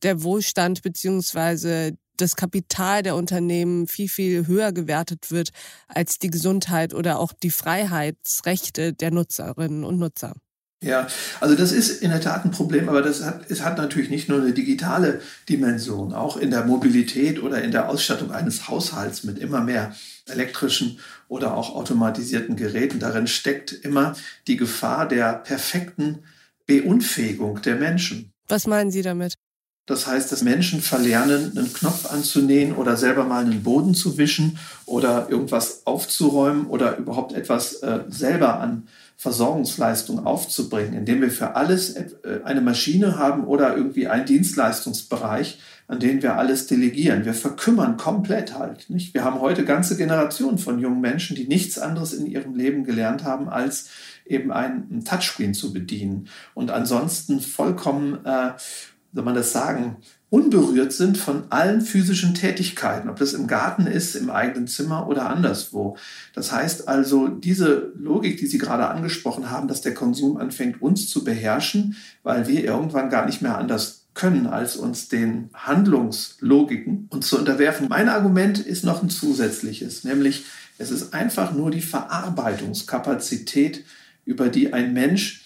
der 0.03 0.25
Wohlstand 0.25 0.83
beziehungsweise 0.83 1.97
das 2.16 2.37
Kapital 2.37 3.02
der 3.02 3.16
Unternehmen 3.16 3.87
viel, 3.87 4.09
viel 4.09 4.46
höher 4.46 4.72
gewertet 4.72 5.31
wird 5.31 5.50
als 5.88 6.18
die 6.18 6.31
Gesundheit 6.31 6.94
oder 6.94 7.18
auch 7.18 7.33
die 7.33 7.50
Freiheitsrechte 7.50 8.92
der 8.92 9.11
Nutzerinnen 9.11 9.85
und 9.85 9.98
Nutzer. 9.98 10.35
Ja, 10.83 11.07
also 11.40 11.55
das 11.55 11.72
ist 11.72 12.02
in 12.02 12.11
der 12.11 12.20
Tat 12.20 12.44
ein 12.44 12.50
Problem, 12.50 12.88
aber 12.88 13.00
das 13.00 13.24
hat, 13.24 13.50
es 13.50 13.62
hat 13.62 13.79
natürlich 13.79 14.11
nicht 14.11 14.29
nur 14.29 14.42
eine 14.42 14.52
digitale 14.52 15.22
Dimension, 15.48 16.12
auch 16.12 16.37
in 16.37 16.50
der 16.50 16.66
Mobilität 16.66 17.42
oder 17.42 17.62
in 17.62 17.70
der 17.70 17.88
Ausstattung 17.88 18.31
eines 18.31 18.68
Haushalts 18.68 19.24
mit 19.24 19.38
immer 19.38 19.62
mehr 19.62 19.96
elektrischen 20.26 20.98
oder 21.29 21.57
auch 21.57 21.74
automatisierten 21.74 22.57
Geräten. 22.57 23.00
Darin 23.00 23.26
steckt 23.26 23.72
immer 23.72 24.14
die 24.48 24.59
Gefahr 24.59 25.09
der 25.09 25.35
perfekten 25.35 26.24
Beunfähigung 26.66 27.62
der 27.62 27.76
Menschen. 27.76 28.33
Was 28.46 28.66
meinen 28.66 28.90
Sie 28.90 29.02
damit? 29.02 29.35
Das 29.87 30.09
heißt, 30.09 30.33
dass 30.33 30.42
Menschen 30.42 30.81
verlernen, 30.81 31.57
einen 31.57 31.72
Knopf 31.72 32.11
anzunähen 32.12 32.75
oder 32.75 32.96
selber 32.96 33.25
mal 33.25 33.44
einen 33.44 33.62
Boden 33.62 33.94
zu 33.94 34.18
wischen 34.18 34.59
oder 34.85 35.29
irgendwas 35.31 35.83
aufzuräumen 35.85 36.66
oder 36.66 36.99
überhaupt 36.99 37.33
etwas 37.33 37.75
äh, 37.83 38.01
selber 38.09 38.59
an 38.59 38.88
Versorgungsleistung 39.16 40.27
aufzubringen, 40.27 40.92
indem 40.92 41.22
wir 41.22 41.31
für 41.31 41.55
alles 41.55 41.94
äh, 41.94 42.09
eine 42.44 42.61
Maschine 42.61 43.16
haben 43.16 43.44
oder 43.44 43.77
irgendwie 43.77 44.09
einen 44.09 44.27
Dienstleistungsbereich, 44.27 45.61
an 45.88 46.01
den 46.01 46.20
wir 46.20 46.37
alles 46.37 46.66
delegieren. 46.66 47.25
Wir 47.25 47.33
verkümmern 47.33 47.96
komplett 47.96 48.59
halt. 48.59 48.90
Nicht? 48.90 49.14
Wir 49.14 49.22
haben 49.22 49.40
heute 49.40 49.64
ganze 49.64 49.96
Generationen 49.96 50.59
von 50.59 50.81
jungen 50.81 51.01
Menschen, 51.01 51.37
die 51.37 51.46
nichts 51.46 51.79
anderes 51.79 52.12
in 52.12 52.27
ihrem 52.27 52.57
Leben 52.57 52.85
gelernt 52.85 53.22
haben, 53.22 53.49
als 53.49 53.88
eben 54.27 54.51
ein 54.51 55.05
Touchscreen 55.05 55.55
zu 55.55 55.72
bedienen 55.72 56.27
und 56.55 56.72
ansonsten 56.72 57.40
vollkommen 57.40 58.25
äh, 58.25 58.51
soll 59.16 59.24
man 59.24 59.35
das 59.35 59.50
sagen, 59.50 59.96
unberührt 60.29 60.92
sind 60.92 61.16
von 61.16 61.44
allen 61.48 61.81
physischen 61.81 62.35
Tätigkeiten, 62.35 63.09
ob 63.09 63.16
das 63.16 63.33
im 63.33 63.46
Garten 63.46 63.87
ist, 63.87 64.14
im 64.14 64.29
eigenen 64.29 64.68
Zimmer 64.68 65.09
oder 65.09 65.31
anderswo. 65.31 65.96
Das 66.35 66.52
heißt 66.52 66.87
also, 66.87 67.26
diese 67.26 67.94
Logik, 67.96 68.37
die 68.37 68.46
Sie 68.46 68.59
gerade 68.59 68.88
angesprochen 68.88 69.50
haben, 69.50 69.68
dass 69.68 69.81
der 69.81 69.94
Konsum 69.94 70.37
anfängt, 70.37 70.83
uns 70.83 71.09
zu 71.09 71.24
beherrschen, 71.24 71.96
weil 72.24 72.46
wir 72.46 72.62
irgendwann 72.62 73.09
gar 73.09 73.24
nicht 73.24 73.40
mehr 73.40 73.57
anders 73.57 74.02
können, 74.12 74.46
als 74.46 74.76
uns 74.76 75.09
den 75.09 75.48
Handlungslogiken 75.55 77.09
uns 77.11 77.29
zu 77.29 77.38
unterwerfen. 77.38 77.88
Mein 77.88 78.11
Argument 78.11 78.59
ist 78.59 78.85
noch 78.85 79.02
ein 79.02 79.09
zusätzliches, 79.09 80.05
nämlich 80.05 80.44
es 80.76 80.90
ist 80.90 81.14
einfach 81.14 81.55
nur 81.55 81.70
die 81.70 81.81
Verarbeitungskapazität, 81.81 83.83
über 84.26 84.50
die 84.50 84.74
ein 84.74 84.92
Mensch 84.92 85.46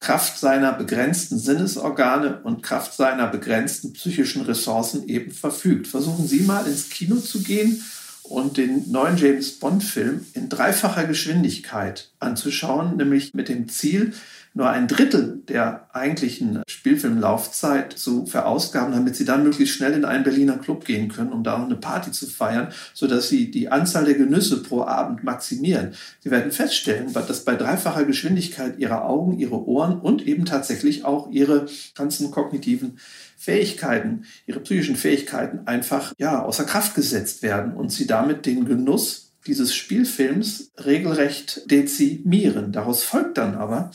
Kraft 0.00 0.38
seiner 0.38 0.72
begrenzten 0.72 1.38
Sinnesorgane 1.38 2.40
und 2.42 2.62
Kraft 2.62 2.94
seiner 2.94 3.26
begrenzten 3.26 3.92
psychischen 3.92 4.42
Ressourcen 4.42 5.08
eben 5.08 5.32
verfügt. 5.32 5.88
Versuchen 5.88 6.26
Sie 6.26 6.40
mal 6.40 6.66
ins 6.66 6.88
Kino 6.88 7.16
zu 7.16 7.42
gehen 7.42 7.82
und 8.22 8.56
den 8.56 8.90
neuen 8.90 9.16
James 9.16 9.58
Bond-Film 9.58 10.26
in 10.34 10.48
dreifacher 10.48 11.04
Geschwindigkeit 11.04 12.10
anzuschauen, 12.20 12.96
nämlich 12.96 13.34
mit 13.34 13.48
dem 13.48 13.68
Ziel, 13.68 14.12
nur 14.58 14.68
ein 14.68 14.88
Drittel 14.88 15.40
der 15.46 15.88
eigentlichen 15.94 16.64
Spielfilmlaufzeit 16.68 17.92
zu 17.92 18.26
verausgaben, 18.26 18.92
damit 18.92 19.14
sie 19.14 19.24
dann 19.24 19.44
möglichst 19.44 19.76
schnell 19.76 19.92
in 19.92 20.04
einen 20.04 20.24
Berliner 20.24 20.58
Club 20.58 20.84
gehen 20.84 21.08
können, 21.08 21.32
um 21.32 21.44
da 21.44 21.56
noch 21.56 21.66
eine 21.66 21.76
Party 21.76 22.10
zu 22.10 22.26
feiern, 22.26 22.72
sodass 22.92 23.28
sie 23.28 23.52
die 23.52 23.70
Anzahl 23.70 24.04
der 24.04 24.14
Genüsse 24.14 24.60
pro 24.64 24.82
Abend 24.82 25.22
maximieren. 25.22 25.92
Sie 26.24 26.32
werden 26.32 26.50
feststellen, 26.50 27.12
dass 27.12 27.44
bei 27.44 27.54
dreifacher 27.54 28.04
Geschwindigkeit 28.04 28.80
ihre 28.80 29.04
Augen, 29.04 29.38
ihre 29.38 29.64
Ohren 29.64 30.00
und 30.00 30.26
eben 30.26 30.44
tatsächlich 30.44 31.04
auch 31.04 31.30
ihre 31.30 31.66
ganzen 31.94 32.32
kognitiven 32.32 32.98
Fähigkeiten, 33.36 34.24
ihre 34.46 34.58
psychischen 34.58 34.96
Fähigkeiten 34.96 35.68
einfach 35.68 36.14
ja 36.18 36.42
außer 36.42 36.64
Kraft 36.64 36.96
gesetzt 36.96 37.44
werden 37.44 37.74
und 37.74 37.92
sie 37.92 38.08
damit 38.08 38.44
den 38.44 38.64
Genuss 38.64 39.30
dieses 39.46 39.72
Spielfilms 39.72 40.72
regelrecht 40.84 41.70
dezimieren. 41.70 42.72
Daraus 42.72 43.04
folgt 43.04 43.38
dann 43.38 43.54
aber, 43.54 43.92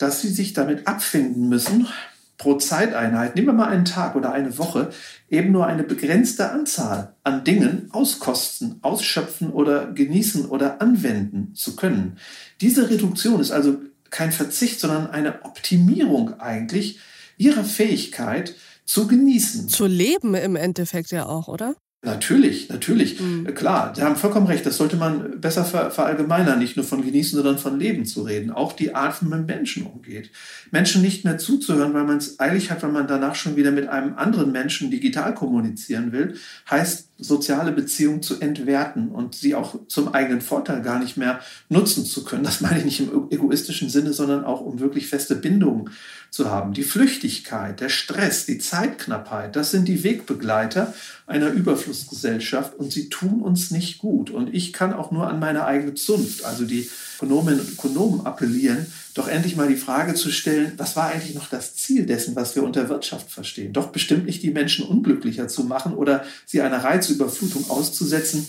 dass 0.00 0.22
sie 0.22 0.28
sich 0.28 0.54
damit 0.54 0.86
abfinden 0.86 1.48
müssen, 1.48 1.86
pro 2.38 2.54
Zeiteinheit, 2.54 3.36
nehmen 3.36 3.48
wir 3.48 3.52
mal 3.52 3.68
einen 3.68 3.84
Tag 3.84 4.16
oder 4.16 4.32
eine 4.32 4.56
Woche, 4.56 4.90
eben 5.28 5.52
nur 5.52 5.66
eine 5.66 5.82
begrenzte 5.82 6.50
Anzahl 6.50 7.14
an 7.22 7.44
Dingen 7.44 7.90
auskosten, 7.92 8.78
ausschöpfen 8.80 9.50
oder 9.50 9.92
genießen 9.92 10.46
oder 10.46 10.80
anwenden 10.80 11.54
zu 11.54 11.76
können. 11.76 12.16
Diese 12.62 12.88
Reduktion 12.88 13.40
ist 13.40 13.50
also 13.50 13.76
kein 14.08 14.32
Verzicht, 14.32 14.80
sondern 14.80 15.10
eine 15.10 15.44
Optimierung 15.44 16.40
eigentlich 16.40 16.98
ihrer 17.36 17.64
Fähigkeit 17.64 18.54
zu 18.86 19.06
genießen. 19.06 19.68
Zu 19.68 19.84
leben 19.84 20.34
im 20.34 20.56
Endeffekt 20.56 21.10
ja 21.10 21.26
auch, 21.26 21.46
oder? 21.46 21.74
Natürlich, 22.02 22.70
natürlich. 22.70 23.20
Mhm. 23.20 23.44
Klar, 23.54 23.92
Sie 23.94 24.00
haben 24.00 24.16
vollkommen 24.16 24.46
recht. 24.46 24.64
Das 24.64 24.78
sollte 24.78 24.96
man 24.96 25.38
besser 25.38 25.66
ver 25.66 25.90
verallgemeinern, 25.90 26.58
nicht 26.58 26.76
nur 26.76 26.86
von 26.86 27.04
genießen, 27.04 27.36
sondern 27.36 27.58
von 27.58 27.78
Leben 27.78 28.06
zu 28.06 28.22
reden. 28.22 28.50
Auch 28.50 28.72
die 28.72 28.94
Art, 28.94 29.20
wie 29.20 29.26
man 29.26 29.40
mit 29.40 29.48
Menschen 29.48 29.84
umgeht. 29.84 30.30
Menschen 30.70 31.02
nicht 31.02 31.26
mehr 31.26 31.36
zuzuhören, 31.36 31.92
weil 31.92 32.04
man 32.04 32.16
es 32.16 32.40
eilig 32.40 32.70
hat, 32.70 32.82
weil 32.82 32.90
man 32.90 33.06
danach 33.06 33.34
schon 33.34 33.56
wieder 33.56 33.70
mit 33.70 33.88
einem 33.88 34.14
anderen 34.16 34.50
Menschen 34.50 34.90
digital 34.90 35.34
kommunizieren 35.34 36.10
will, 36.12 36.36
heißt 36.70 37.10
soziale 37.18 37.72
Beziehungen 37.72 38.22
zu 38.22 38.40
entwerten 38.40 39.10
und 39.10 39.34
sie 39.34 39.54
auch 39.54 39.86
zum 39.88 40.14
eigenen 40.14 40.40
Vorteil 40.40 40.80
gar 40.80 40.98
nicht 40.98 41.18
mehr 41.18 41.40
nutzen 41.68 42.06
zu 42.06 42.24
können. 42.24 42.44
Das 42.44 42.62
meine 42.62 42.78
ich 42.78 42.84
nicht 42.86 43.00
im 43.00 43.26
egoistischen 43.30 43.90
Sinne, 43.90 44.14
sondern 44.14 44.44
auch 44.44 44.62
um 44.62 44.80
wirklich 44.80 45.06
feste 45.06 45.36
Bindungen 45.36 45.90
zu 46.30 46.48
haben. 46.48 46.72
Die 46.72 46.84
Flüchtigkeit, 46.84 47.80
der 47.80 47.88
Stress, 47.88 48.46
die 48.46 48.58
Zeitknappheit, 48.58 49.56
das 49.56 49.72
sind 49.72 49.88
die 49.88 50.04
Wegbegleiter 50.04 50.94
einer 51.26 51.48
Überflussgesellschaft 51.48 52.74
und 52.74 52.92
sie 52.92 53.08
tun 53.08 53.42
uns 53.42 53.70
nicht 53.70 53.98
gut. 53.98 54.30
Und 54.30 54.54
ich 54.54 54.72
kann 54.72 54.92
auch 54.92 55.10
nur 55.10 55.28
an 55.28 55.40
meine 55.40 55.64
eigene 55.64 55.94
Zunft, 55.94 56.44
also 56.44 56.64
die 56.64 56.88
Ökonominnen 57.16 57.60
und 57.60 57.72
Ökonomen 57.72 58.26
appellieren, 58.26 58.86
doch 59.14 59.28
endlich 59.28 59.56
mal 59.56 59.68
die 59.68 59.76
Frage 59.76 60.14
zu 60.14 60.30
stellen, 60.30 60.72
was 60.76 60.94
war 60.96 61.08
eigentlich 61.08 61.34
noch 61.34 61.50
das 61.50 61.74
Ziel 61.74 62.06
dessen, 62.06 62.36
was 62.36 62.54
wir 62.54 62.62
unter 62.62 62.88
Wirtschaft 62.88 63.30
verstehen? 63.30 63.72
Doch 63.72 63.88
bestimmt 63.88 64.26
nicht 64.26 64.42
die 64.42 64.50
Menschen 64.50 64.86
unglücklicher 64.86 65.48
zu 65.48 65.64
machen 65.64 65.94
oder 65.94 66.24
sie 66.46 66.62
einer 66.62 66.82
Reizüberflutung 66.82 67.68
auszusetzen, 67.70 68.46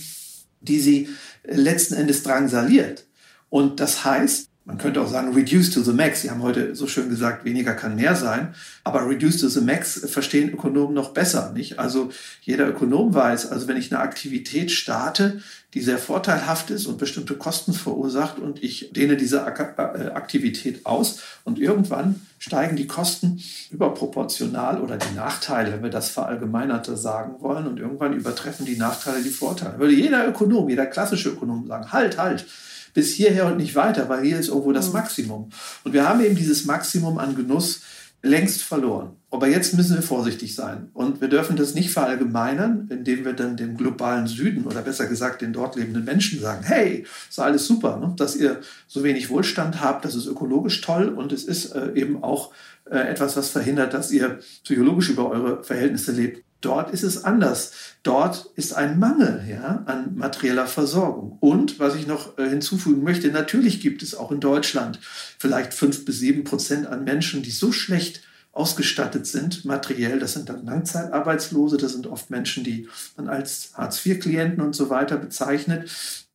die 0.62 0.80
sie 0.80 1.10
letzten 1.44 1.96
Endes 1.96 2.22
drangsaliert. 2.22 3.06
Und 3.50 3.80
das 3.80 4.06
heißt, 4.06 4.51
man 4.64 4.78
könnte 4.78 5.02
auch 5.02 5.08
sagen, 5.08 5.34
reduce 5.34 5.72
to 5.72 5.82
the 5.82 5.92
max. 5.92 6.22
Sie 6.22 6.30
haben 6.30 6.44
heute 6.44 6.76
so 6.76 6.86
schön 6.86 7.10
gesagt, 7.10 7.46
weniger 7.46 7.74
kann 7.74 7.96
mehr 7.96 8.16
sein. 8.16 8.54
Aber 8.84 9.08
reduce 9.08 9.42
to 9.42 9.48
the 9.48 9.62
max 9.62 10.00
verstehen 10.08 10.54
Ökonomen 10.54 10.94
noch 10.94 11.14
besser, 11.14 11.52
nicht? 11.52 11.80
Also 11.80 12.12
jeder 12.42 12.70
Ökonom 12.70 13.14
weiß, 13.14 13.52
also 13.52 13.68
wenn 13.68 13.78
ich 13.78 13.92
eine 13.92 14.02
Aktivität 14.02 14.72
starte, 14.72 15.42
die 15.74 15.82
sehr 15.82 15.98
vorteilhaft 15.98 16.70
ist 16.70 16.86
und 16.86 17.00
bestimmte 17.00 17.36
Kosten 17.36 17.74
verursacht 17.74 18.38
und 18.38 18.62
ich 18.62 18.92
dehne 18.94 19.18
diese 19.18 19.40
äh, 19.40 20.12
Aktivität 20.12 20.86
aus 20.86 21.22
und 21.44 21.58
irgendwann 21.58 22.22
steigen 22.38 22.76
die 22.76 22.88
Kosten 22.88 23.42
überproportional 23.72 24.82
oder 24.82 24.98
die 24.98 25.16
Nachteile, 25.16 25.72
wenn 25.72 25.84
wir 25.84 25.90
das 25.90 26.10
verallgemeinerte 26.10 26.98
sagen 26.98 27.42
wollen 27.42 27.68
und 27.68 27.80
irgendwann 27.80 28.14
übertreffen 28.14 28.66
die 28.66 28.78
Nachteile 28.78 29.24
die 29.24 29.30
Vorteile. 29.30 29.80
Würde 29.80 29.94
jeder 29.94 30.28
Ökonom, 30.28 30.70
jeder 30.70 30.86
klassische 30.86 31.30
Ökonom 31.30 31.66
sagen, 31.68 31.92
halt, 31.92 32.18
halt, 32.18 32.46
bis 32.94 33.14
hierher 33.14 33.48
und 33.48 33.58
nicht 33.58 33.76
weiter, 33.76 34.10
weil 34.10 34.24
hier 34.24 34.40
ist 34.40 34.50
irgendwo 34.50 34.72
das 34.72 34.88
mhm. 34.88 34.94
Maximum. 34.94 35.50
Und 35.84 35.94
wir 35.94 36.08
haben 36.08 36.24
eben 36.24 36.36
dieses 36.36 36.66
Maximum 36.66 37.18
an 37.18 37.36
Genuss 37.36 37.82
längst 38.24 38.62
verloren. 38.62 39.16
Aber 39.32 39.48
jetzt 39.48 39.74
müssen 39.74 39.96
wir 39.96 40.04
vorsichtig 40.04 40.54
sein. 40.54 40.90
Und 40.94 41.22
wir 41.22 41.28
dürfen 41.28 41.56
das 41.56 41.74
nicht 41.74 41.90
verallgemeinern, 41.90 42.88
indem 42.92 43.26
wir 43.26 43.34
dann 43.34 43.58
dem 43.58 43.78
globalen 43.78 44.28
Süden 44.28 44.66
oder 44.66 44.82
besser 44.82 45.08
gesagt 45.08 45.42
den 45.42 45.54
dort 45.54 45.76
lebenden 45.76 46.04
Menschen 46.04 46.40
sagen, 46.40 46.64
hey, 46.64 47.06
ist 47.30 47.40
alles 47.40 47.66
super, 47.66 47.98
ne? 47.98 48.14
dass 48.18 48.36
ihr 48.36 48.60
so 48.88 49.04
wenig 49.04 49.30
Wohlstand 49.30 49.82
habt, 49.82 50.06
das 50.06 50.16
ist 50.16 50.28
ökologisch 50.28 50.82
toll 50.82 51.10
und 51.10 51.32
es 51.32 51.46
ist 51.46 51.74
äh, 51.74 51.94
eben 51.96 52.24
auch 52.24 52.52
äh, 52.90 52.98
etwas, 52.98 53.38
was 53.38 53.50
verhindert, 53.50 53.94
dass 53.94 54.12
ihr 54.12 54.40
psychologisch 54.64 55.10
über 55.10 55.30
eure 55.30 55.64
Verhältnisse 55.64 56.12
lebt. 56.12 56.44
Dort 56.62 56.92
ist 56.92 57.04
es 57.04 57.24
anders. 57.24 57.72
Dort 58.04 58.52
ist 58.56 58.74
ein 58.74 59.00
Mangel 59.00 59.44
ja, 59.50 59.84
an 59.86 60.16
materieller 60.16 60.68
Versorgung. 60.68 61.38
Und 61.40 61.80
was 61.80 61.96
ich 61.96 62.08
noch 62.08 62.38
äh, 62.38 62.50
hinzufügen 62.50 63.04
möchte, 63.04 63.30
natürlich 63.30 63.82
gibt 63.82 64.04
es 64.04 64.16
auch 64.16 64.32
in 64.32 64.40
Deutschland 64.40 65.00
vielleicht 65.40 65.74
fünf 65.74 66.06
bis 66.06 66.20
sieben 66.20 66.44
Prozent 66.44 66.88
an 66.88 67.04
Menschen, 67.04 67.42
die 67.42 67.52
so 67.52 67.72
schlecht 67.72 68.22
ausgestattet 68.54 69.28
sind, 69.28 69.66
materiell. 69.66 70.20
Das 70.20 70.34
sind 70.34 70.50
dann 70.50 70.66
Langzeitarbeitslose, 70.66 71.78
das 71.78 71.94
sind 71.94 72.08
oft 72.08 72.30
Menschen, 72.30 72.64
die 72.64 72.88
man 73.18 73.28
als 73.28 73.72
Hartz-IV-Klienten 73.76 74.62
und 74.62 74.76
so 74.76 74.90
weiter 74.90 75.18
bezeichnet. 75.18 75.90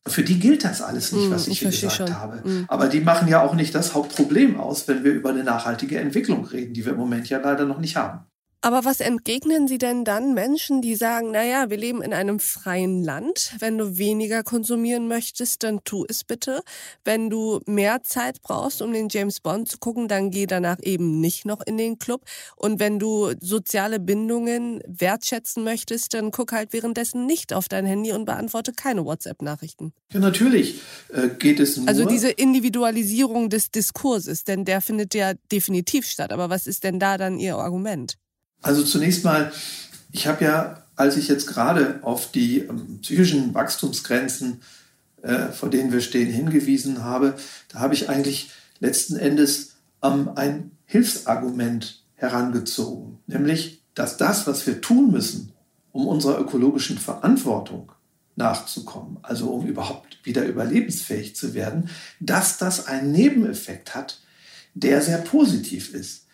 Für 0.07 0.23
die 0.23 0.39
gilt 0.39 0.63
das 0.63 0.81
alles 0.81 1.11
nicht, 1.11 1.25
hm, 1.25 1.31
was 1.31 1.47
ich, 1.47 1.53
ich 1.53 1.59
hier 1.59 1.69
gesagt 1.69 2.09
schon. 2.09 2.19
habe. 2.19 2.41
Mhm. 2.47 2.65
Aber 2.69 2.87
die 2.87 3.01
machen 3.01 3.27
ja 3.27 3.41
auch 3.41 3.55
nicht 3.55 3.75
das 3.75 3.93
Hauptproblem 3.93 4.59
aus, 4.59 4.87
wenn 4.87 5.03
wir 5.03 5.11
über 5.11 5.29
eine 5.29 5.43
nachhaltige 5.43 5.99
Entwicklung 5.99 6.45
reden, 6.45 6.73
die 6.73 6.85
wir 6.85 6.93
im 6.93 6.97
Moment 6.97 7.29
ja 7.29 7.39
leider 7.39 7.65
noch 7.65 7.79
nicht 7.79 7.97
haben. 7.97 8.25
Aber 8.67 8.83
was 8.83 8.99
entgegnen 8.99 9.69
Sie 9.69 9.77
denn 9.77 10.03
dann 10.03 10.33
Menschen, 10.33 10.81
die 10.81 10.95
sagen, 10.95 11.31
naja, 11.31 11.69
wir 11.69 11.77
leben 11.77 12.01
in 12.01 12.11
einem 12.11 12.37
freien 12.37 13.01
Land. 13.01 13.53
Wenn 13.59 13.77
du 13.77 13.97
weniger 13.97 14.43
konsumieren 14.43 15.07
möchtest, 15.07 15.63
dann 15.63 15.85
tu 15.85 16.03
es 16.09 16.25
bitte. 16.25 16.61
Wenn 17.05 17.29
du 17.29 17.61
mehr 17.65 18.03
Zeit 18.03 18.41
brauchst, 18.41 18.81
um 18.81 18.91
den 18.91 19.07
James 19.09 19.39
Bond 19.39 19.69
zu 19.71 19.77
gucken, 19.77 20.09
dann 20.09 20.31
geh 20.31 20.47
danach 20.47 20.79
eben 20.81 21.21
nicht 21.21 21.45
noch 21.45 21.61
in 21.65 21.77
den 21.77 21.97
Club. 21.97 22.25
Und 22.57 22.81
wenn 22.81 22.99
du 22.99 23.31
soziale 23.39 24.01
Bindungen 24.01 24.81
wertschätzen 24.85 25.63
möchtest, 25.63 26.13
dann 26.13 26.31
guck 26.31 26.51
halt 26.51 26.73
währenddessen 26.73 27.25
nicht 27.25 27.53
auf 27.53 27.69
dein 27.69 27.85
Handy 27.85 28.11
und 28.11 28.25
beantworte 28.25 28.73
keine 28.73 29.05
WhatsApp-Nachrichten. 29.05 29.93
Ja, 30.11 30.19
natürlich 30.19 30.81
äh, 31.13 31.29
geht 31.29 31.61
es 31.61 31.77
nur. 31.77 31.87
Also 31.87 32.03
diese 32.03 32.31
Individualisierung 32.31 33.49
des 33.49 33.71
Diskurses, 33.71 34.43
denn 34.43 34.65
der 34.65 34.81
findet 34.81 35.13
ja 35.13 35.35
definitiv 35.53 36.05
statt. 36.05 36.33
Aber 36.33 36.49
was 36.49 36.67
ist 36.67 36.83
denn 36.83 36.99
da 36.99 37.17
dann 37.17 37.39
Ihr 37.39 37.55
Argument? 37.55 38.17
Also 38.61 38.83
zunächst 38.83 39.23
mal, 39.23 39.51
ich 40.11 40.27
habe 40.27 40.43
ja, 40.43 40.83
als 40.95 41.17
ich 41.17 41.27
jetzt 41.27 41.47
gerade 41.47 41.99
auf 42.01 42.31
die 42.31 42.59
ähm, 42.59 42.99
psychischen 43.01 43.53
Wachstumsgrenzen, 43.53 44.61
äh, 45.21 45.47
vor 45.49 45.69
denen 45.69 45.91
wir 45.91 46.01
stehen, 46.01 46.31
hingewiesen 46.31 47.03
habe, 47.03 47.35
da 47.69 47.79
habe 47.79 47.93
ich 47.93 48.09
eigentlich 48.09 48.51
letzten 48.79 49.15
Endes 49.15 49.75
ähm, 50.03 50.31
ein 50.35 50.71
Hilfsargument 50.85 52.03
herangezogen, 52.15 53.19
nämlich, 53.27 53.81
dass 53.93 54.17
das, 54.17 54.47
was 54.47 54.65
wir 54.67 54.81
tun 54.81 55.11
müssen, 55.11 55.51
um 55.91 56.07
unserer 56.07 56.39
ökologischen 56.39 56.97
Verantwortung 56.97 57.91
nachzukommen, 58.35 59.17
also 59.23 59.49
um 59.49 59.65
überhaupt 59.65 60.19
wieder 60.23 60.45
überlebensfähig 60.45 61.35
zu 61.35 61.53
werden, 61.53 61.89
dass 62.19 62.57
das 62.57 62.87
einen 62.87 63.11
Nebeneffekt 63.11 63.95
hat, 63.95 64.21
der 64.75 65.01
sehr 65.01 65.17
positiv 65.17 65.93
ist. 65.93 66.26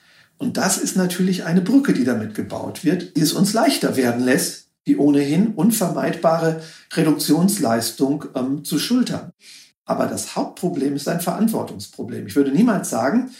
Und 0.44 0.58
das 0.58 0.78
ist 0.78 0.98
natürlich 0.98 1.46
eine 1.46 1.62
Brücke, 1.62 1.94
die 1.94 2.04
damit 2.04 2.36
gebaut 2.36 2.84
wird, 2.84 3.16
die 3.16 3.22
es 3.22 3.32
uns 3.32 3.54
leichter 3.54 3.96
werden 3.96 4.24
lässt, 4.24 4.68
die 4.86 4.98
ohnehin 4.98 5.54
unvermeidbare 5.54 6.62
Reduktionsleistung 6.94 8.26
ähm, 8.36 8.66
zu 8.66 8.78
schultern. 8.78 9.32
Aber 9.86 10.06
das 10.08 10.36
Hauptproblem 10.36 10.98
ist 10.98 11.08
ein 11.08 11.22
Verantwortungsproblem. 11.22 12.28
Ich 12.28 12.36
würde 12.36 12.52
niemals 12.52 12.90
sagen, 12.90 13.32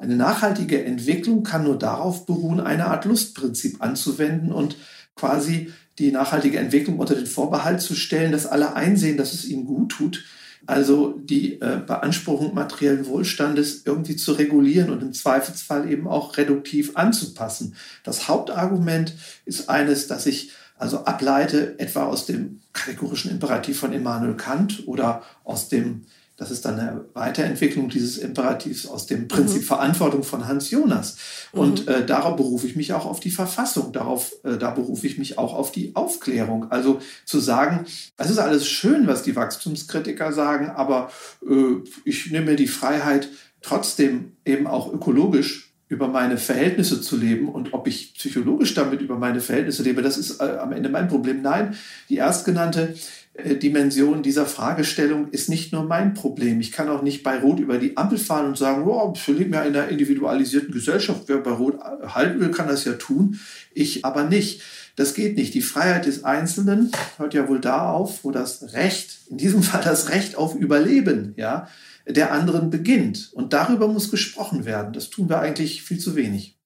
Eine 0.00 0.16
nachhaltige 0.16 0.82
Entwicklung 0.82 1.42
kann 1.42 1.64
nur 1.64 1.78
darauf 1.78 2.24
beruhen, 2.24 2.58
eine 2.60 2.86
Art 2.86 3.04
Lustprinzip 3.04 3.82
anzuwenden 3.82 4.50
und 4.50 4.76
quasi 5.14 5.72
die 5.98 6.10
nachhaltige 6.10 6.58
Entwicklung 6.58 6.98
unter 6.98 7.14
den 7.14 7.26
Vorbehalt 7.26 7.82
zu 7.82 7.94
stellen, 7.94 8.32
dass 8.32 8.46
alle 8.46 8.74
einsehen, 8.74 9.18
dass 9.18 9.34
es 9.34 9.44
ihnen 9.44 9.66
gut 9.66 9.92
tut. 9.92 10.24
Also 10.66 11.18
die 11.18 11.60
äh, 11.60 11.80
Beanspruchung 11.86 12.54
materiellen 12.54 13.06
Wohlstandes 13.06 13.82
irgendwie 13.84 14.16
zu 14.16 14.32
regulieren 14.32 14.90
und 14.90 15.02
im 15.02 15.12
Zweifelsfall 15.12 15.90
eben 15.90 16.06
auch 16.06 16.36
reduktiv 16.36 16.92
anzupassen. 16.94 17.74
Das 18.04 18.28
Hauptargument 18.28 19.14
ist 19.44 19.68
eines, 19.68 20.06
das 20.06 20.26
ich 20.26 20.52
also 20.76 21.04
ableite, 21.04 21.78
etwa 21.78 22.04
aus 22.04 22.26
dem 22.26 22.60
kategorischen 22.72 23.30
Imperativ 23.30 23.78
von 23.78 23.92
Immanuel 23.92 24.36
Kant 24.36 24.84
oder 24.86 25.22
aus 25.44 25.68
dem 25.68 26.06
das 26.40 26.50
ist 26.50 26.64
dann 26.64 26.80
eine 26.80 27.04
Weiterentwicklung 27.12 27.90
dieses 27.90 28.16
Imperativs 28.16 28.86
aus 28.86 29.06
dem 29.06 29.28
Prinzip 29.28 29.60
mhm. 29.60 29.66
Verantwortung 29.66 30.22
von 30.22 30.48
Hans 30.48 30.70
Jonas. 30.70 31.18
Und 31.52 31.86
mhm. 31.86 31.92
äh, 31.92 32.06
darauf 32.06 32.36
berufe 32.36 32.66
ich 32.66 32.76
mich 32.76 32.94
auch 32.94 33.04
auf 33.04 33.20
die 33.20 33.30
Verfassung. 33.30 33.92
Darauf, 33.92 34.32
äh, 34.42 34.56
da 34.56 34.70
berufe 34.70 35.06
ich 35.06 35.18
mich 35.18 35.36
auch 35.36 35.52
auf 35.52 35.70
die 35.70 35.94
Aufklärung. 35.94 36.72
Also 36.72 36.98
zu 37.26 37.40
sagen, 37.40 37.84
es 38.16 38.30
ist 38.30 38.38
alles 38.38 38.66
schön, 38.66 39.06
was 39.06 39.22
die 39.22 39.36
Wachstumskritiker 39.36 40.32
sagen, 40.32 40.70
aber 40.70 41.10
äh, 41.46 41.74
ich 42.06 42.30
nehme 42.30 42.52
mir 42.52 42.56
die 42.56 42.68
Freiheit, 42.68 43.28
trotzdem 43.60 44.32
eben 44.46 44.66
auch 44.66 44.90
ökologisch 44.90 45.74
über 45.88 46.08
meine 46.08 46.38
Verhältnisse 46.38 47.02
zu 47.02 47.18
leben 47.18 47.48
und 47.48 47.74
ob 47.74 47.86
ich 47.86 48.14
psychologisch 48.14 48.72
damit 48.74 49.02
über 49.02 49.18
meine 49.18 49.40
Verhältnisse 49.40 49.82
lebe, 49.82 50.00
das 50.00 50.16
ist 50.16 50.40
äh, 50.40 50.56
am 50.58 50.72
Ende 50.72 50.88
mein 50.88 51.08
Problem. 51.08 51.42
Nein, 51.42 51.76
die 52.08 52.16
erstgenannte 52.16 52.94
Dimension 53.38 54.22
dieser 54.22 54.44
Fragestellung 54.44 55.28
ist 55.30 55.48
nicht 55.48 55.72
nur 55.72 55.84
mein 55.84 56.14
Problem. 56.14 56.60
Ich 56.60 56.72
kann 56.72 56.88
auch 56.88 57.02
nicht 57.02 57.22
bei 57.22 57.38
Rot 57.38 57.60
über 57.60 57.78
die 57.78 57.96
Ampel 57.96 58.18
fahren 58.18 58.46
und 58.46 58.58
sagen, 58.58 58.82
oh, 58.86 59.14
wir 59.14 59.34
leben 59.34 59.52
ja 59.52 59.62
in 59.62 59.74
einer 59.74 59.88
individualisierten 59.88 60.72
Gesellschaft. 60.72 61.22
Wer 61.26 61.38
bei 61.38 61.52
Rot 61.52 61.78
halten 61.80 62.40
will, 62.40 62.50
kann 62.50 62.68
das 62.68 62.84
ja 62.84 62.94
tun. 62.94 63.38
Ich 63.72 64.04
aber 64.04 64.24
nicht. 64.24 64.62
Das 64.96 65.14
geht 65.14 65.36
nicht. 65.36 65.54
Die 65.54 65.62
Freiheit 65.62 66.06
des 66.06 66.24
Einzelnen 66.24 66.90
hört 67.16 67.34
ja 67.34 67.48
wohl 67.48 67.60
da 67.60 67.90
auf, 67.90 68.24
wo 68.24 68.32
das 68.32 68.74
Recht, 68.74 69.20
in 69.30 69.38
diesem 69.38 69.62
Fall 69.64 69.82
das 69.82 70.10
Recht 70.10 70.36
auf 70.36 70.54
Überleben, 70.54 71.32
ja, 71.36 71.68
der 72.06 72.32
anderen 72.32 72.70
beginnt. 72.70 73.30
Und 73.32 73.52
darüber 73.52 73.88
muss 73.88 74.10
gesprochen 74.10 74.64
werden. 74.64 74.92
Das 74.92 75.08
tun 75.08 75.28
wir 75.28 75.40
eigentlich 75.40 75.82
viel 75.82 75.98
zu 75.98 76.16
wenig. 76.16 76.59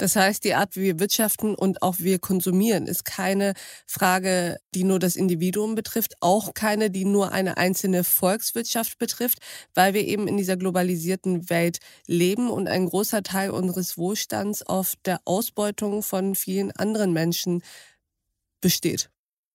Das 0.00 0.16
heißt, 0.16 0.44
die 0.44 0.54
Art, 0.54 0.76
wie 0.76 0.82
wir 0.82 0.98
wirtschaften 0.98 1.54
und 1.54 1.82
auch 1.82 1.98
wie 1.98 2.04
wir 2.04 2.18
konsumieren, 2.18 2.86
ist 2.86 3.04
keine 3.04 3.52
Frage, 3.86 4.58
die 4.74 4.84
nur 4.84 4.98
das 4.98 5.14
Individuum 5.14 5.74
betrifft, 5.74 6.14
auch 6.20 6.54
keine, 6.54 6.90
die 6.90 7.04
nur 7.04 7.32
eine 7.32 7.58
einzelne 7.58 8.02
Volkswirtschaft 8.02 8.96
betrifft, 8.96 9.40
weil 9.74 9.92
wir 9.92 10.06
eben 10.06 10.26
in 10.26 10.38
dieser 10.38 10.56
globalisierten 10.56 11.50
Welt 11.50 11.80
leben 12.06 12.48
und 12.48 12.66
ein 12.66 12.86
großer 12.86 13.22
Teil 13.22 13.50
unseres 13.50 13.98
Wohlstands 13.98 14.62
auf 14.62 14.94
der 15.04 15.20
Ausbeutung 15.26 16.02
von 16.02 16.34
vielen 16.34 16.70
anderen 16.72 17.12
Menschen 17.12 17.62
besteht. 18.62 19.10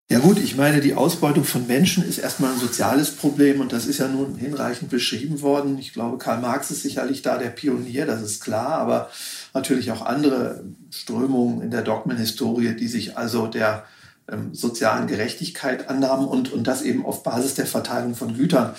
Ja 0.08 0.20
gut, 0.20 0.38
ich 0.38 0.56
meine, 0.56 0.82
die 0.82 0.94
Ausbeutung 0.94 1.46
von 1.46 1.66
Menschen 1.66 2.08
ist 2.08 2.20
erstmal 2.20 2.54
ein 2.54 2.60
soziales 2.60 3.10
Problem 3.10 3.60
und 3.60 3.74
das 3.74 3.88
ist 3.88 3.98
ja 3.98 4.08
nun 4.08 4.36
hinreichend 4.36 4.92
beschrieben 4.92 5.42
worden. 5.42 5.80
Ich 5.80 5.94
glaube, 5.94 6.20
Karl 6.20 6.42
Marx 6.42 6.70
ist 6.70 6.84
sicherlich 6.84 7.24
da 7.24 7.40
der 7.40 7.50
Pionier, 7.50 8.06
das 8.06 8.22
ist 8.22 8.40
klar, 8.44 8.74
aber 8.78 9.10
natürlich 9.56 9.92
auch 9.92 10.06
andere 10.06 10.64
Strömungen 10.92 11.62
in 11.62 11.72
der 11.72 11.82
Dogmenhistorie, 11.82 12.76
die 12.76 12.88
sich 12.88 13.18
also 13.18 13.48
der 13.48 13.86
ähm, 14.32 14.54
sozialen 14.54 15.08
Gerechtigkeit 15.08 15.90
annahmen 15.90 16.28
und, 16.28 16.52
und 16.52 16.66
das 16.68 16.82
eben 16.82 17.06
auf 17.06 17.24
Basis 17.24 17.56
der 17.56 17.66
Verteilung 17.66 18.16
von 18.16 18.36
Gütern. 18.36 18.76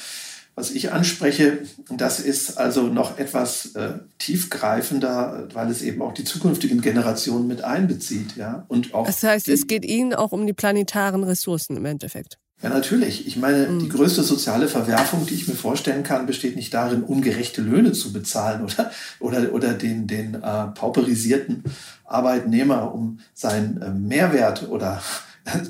Was 0.55 0.71
ich 0.71 0.91
anspreche, 0.91 1.59
das 1.91 2.19
ist 2.19 2.57
also 2.57 2.85
noch 2.85 3.19
etwas 3.19 3.75
äh, 3.75 3.99
tiefgreifender, 4.19 5.49
weil 5.53 5.71
es 5.71 5.83
eben 5.83 6.01
auch 6.01 6.15
die 6.15 6.25
zukünftigen 6.25 6.81
Generationen 6.81 7.47
mit 7.47 7.63
einbezieht, 7.63 8.37
ja. 8.37 8.65
Und 8.69 8.95
auch. 8.95 9.05
Das 9.05 9.23
heißt, 9.23 9.51
es 9.51 9.67
geht 9.67 9.85
Ihnen 9.85 10.15
auch 10.15 10.33
um 10.33 10.47
die 10.47 10.55
planetaren 10.55 11.25
Ressourcen 11.25 11.77
im 11.77 11.85
Endeffekt. 11.85 12.39
Ja, 12.63 12.71
natürlich. 12.71 13.27
Ich 13.27 13.37
meine, 13.37 13.67
mhm. 13.67 13.81
die 13.81 13.89
größte 13.89 14.23
soziale 14.23 14.69
Verwerfung, 14.69 15.27
die 15.27 15.35
ich 15.35 15.47
mir 15.47 15.55
vorstellen 15.55 16.03
kann, 16.03 16.27
besteht 16.27 16.57
nicht 16.57 16.73
darin, 16.73 17.03
ungerechte 17.03 17.61
Löhne 17.61 17.93
zu 17.93 18.13
bezahlen 18.13 18.65
oder, 18.65 18.91
oder, 19.21 19.53
oder 19.53 19.75
den, 19.75 20.07
den 20.07 20.35
äh, 20.35 20.67
pauperisierten 20.69 21.65
Arbeitnehmer 22.05 22.95
um 22.95 23.21
seinen 23.35 23.83
äh, 23.83 23.91
Mehrwert 23.91 24.69
oder 24.71 25.03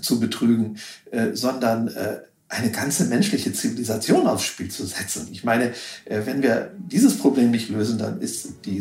zu 0.00 0.20
betrügen, 0.20 0.78
äh, 1.10 1.34
sondern 1.34 1.88
äh, 1.88 2.20
eine 2.48 2.70
ganze 2.70 3.06
menschliche 3.06 3.52
Zivilisation 3.52 4.26
aufs 4.26 4.44
Spiel 4.44 4.70
zu 4.70 4.86
setzen. 4.86 5.28
Ich 5.32 5.42
meine, 5.42 5.72
äh, 6.04 6.22
wenn 6.24 6.42
wir 6.42 6.72
dieses 6.78 7.18
Problem 7.18 7.50
nicht 7.50 7.68
lösen, 7.68 7.98
dann 7.98 8.20
ist 8.20 8.64
die 8.64 8.80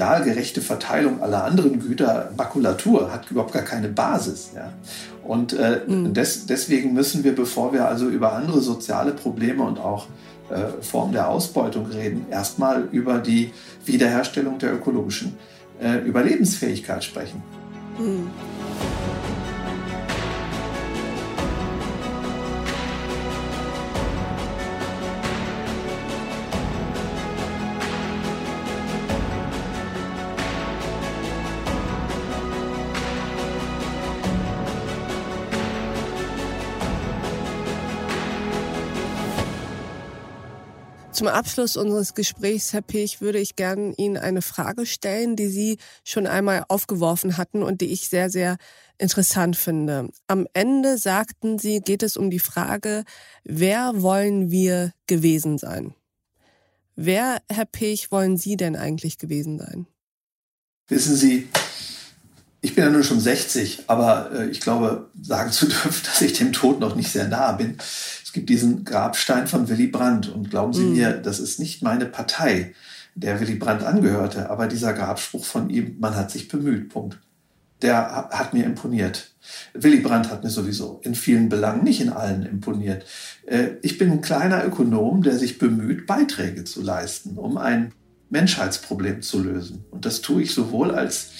sozial 0.00 0.22
gerechte 0.24 0.62
Verteilung 0.62 1.22
aller 1.22 1.44
anderen 1.44 1.78
Güter 1.78 2.30
Makulatur, 2.34 3.12
hat 3.12 3.30
überhaupt 3.30 3.52
gar 3.52 3.64
keine 3.64 3.88
Basis. 3.88 4.52
Ja. 4.54 4.72
Und 5.22 5.52
äh, 5.52 5.82
mhm. 5.86 6.14
des, 6.14 6.46
deswegen 6.46 6.94
müssen 6.94 7.22
wir, 7.22 7.34
bevor 7.34 7.74
wir 7.74 7.86
also 7.86 8.08
über 8.08 8.32
andere 8.32 8.62
soziale 8.62 9.12
Probleme 9.12 9.62
und 9.62 9.78
auch 9.78 10.06
äh, 10.48 10.82
Formen 10.82 11.12
der 11.12 11.28
Ausbeutung 11.28 11.84
reden, 11.86 12.24
erstmal 12.30 12.88
über 12.92 13.18
die 13.18 13.52
Wiederherstellung 13.84 14.58
der 14.58 14.72
ökologischen 14.72 15.36
äh, 15.82 15.98
Überlebensfähigkeit 15.98 17.04
sprechen. 17.04 17.42
Mhm. 17.98 18.30
Zum 41.20 41.28
Abschluss 41.28 41.76
unseres 41.76 42.14
Gesprächs, 42.14 42.72
Herr 42.72 42.80
Pech, 42.80 43.20
würde 43.20 43.40
ich 43.40 43.54
gerne 43.54 43.92
Ihnen 43.98 44.16
eine 44.16 44.40
Frage 44.40 44.86
stellen, 44.86 45.36
die 45.36 45.48
Sie 45.48 45.76
schon 46.02 46.26
einmal 46.26 46.64
aufgeworfen 46.68 47.36
hatten 47.36 47.62
und 47.62 47.82
die 47.82 47.92
ich 47.92 48.08
sehr, 48.08 48.30
sehr 48.30 48.56
interessant 48.96 49.58
finde. 49.58 50.08
Am 50.28 50.46
Ende 50.54 50.96
sagten 50.96 51.58
Sie, 51.58 51.80
geht 51.80 52.02
es 52.02 52.16
um 52.16 52.30
die 52.30 52.38
Frage, 52.38 53.04
wer 53.44 54.00
wollen 54.00 54.50
wir 54.50 54.94
gewesen 55.06 55.58
sein? 55.58 55.94
Wer, 56.96 57.42
Herr 57.50 57.66
Pech, 57.66 58.10
wollen 58.10 58.38
Sie 58.38 58.56
denn 58.56 58.74
eigentlich 58.74 59.18
gewesen 59.18 59.58
sein? 59.58 59.86
Wissen 60.88 61.16
Sie, 61.16 61.50
ich 62.62 62.74
bin 62.74 62.84
ja 62.84 62.90
nun 62.90 63.04
schon 63.04 63.20
60, 63.20 63.84
aber 63.88 64.30
äh, 64.32 64.50
ich 64.50 64.60
glaube, 64.60 65.10
sagen 65.20 65.52
zu 65.52 65.66
dürfen, 65.66 66.02
dass 66.04 66.20
ich 66.20 66.32
dem 66.34 66.52
Tod 66.52 66.80
noch 66.80 66.94
nicht 66.94 67.10
sehr 67.10 67.28
nahe 67.28 67.56
bin. 67.56 67.76
Es 68.30 68.34
gibt 68.34 68.48
diesen 68.48 68.84
Grabstein 68.84 69.48
von 69.48 69.68
Willy 69.68 69.88
Brandt 69.88 70.28
und 70.28 70.50
glauben 70.50 70.72
Sie 70.72 70.84
mhm. 70.84 70.92
mir, 70.92 71.12
das 71.14 71.40
ist 71.40 71.58
nicht 71.58 71.82
meine 71.82 72.06
Partei, 72.06 72.76
der 73.16 73.40
Willy 73.40 73.56
Brandt 73.56 73.82
angehörte, 73.82 74.50
aber 74.50 74.68
dieser 74.68 74.92
Grabspruch 74.92 75.44
von 75.44 75.68
ihm, 75.68 75.96
man 75.98 76.14
hat 76.14 76.30
sich 76.30 76.46
bemüht, 76.46 76.90
Punkt. 76.90 77.18
Der 77.82 78.28
hat 78.30 78.54
mir 78.54 78.64
imponiert. 78.64 79.32
Willy 79.74 79.98
Brandt 79.98 80.30
hat 80.30 80.44
mir 80.44 80.50
sowieso 80.50 81.00
in 81.02 81.16
vielen 81.16 81.48
Belangen, 81.48 81.82
nicht 81.82 82.00
in 82.00 82.10
allen 82.10 82.46
imponiert. 82.46 83.04
Äh, 83.46 83.70
ich 83.82 83.98
bin 83.98 84.12
ein 84.12 84.20
kleiner 84.20 84.64
Ökonom, 84.64 85.24
der 85.24 85.36
sich 85.36 85.58
bemüht, 85.58 86.06
Beiträge 86.06 86.62
zu 86.62 86.82
leisten, 86.82 87.36
um 87.36 87.56
ein 87.56 87.90
Menschheitsproblem 88.28 89.22
zu 89.22 89.42
lösen. 89.42 89.86
Und 89.90 90.06
das 90.06 90.20
tue 90.20 90.42
ich 90.42 90.54
sowohl 90.54 90.92
als 90.92 91.32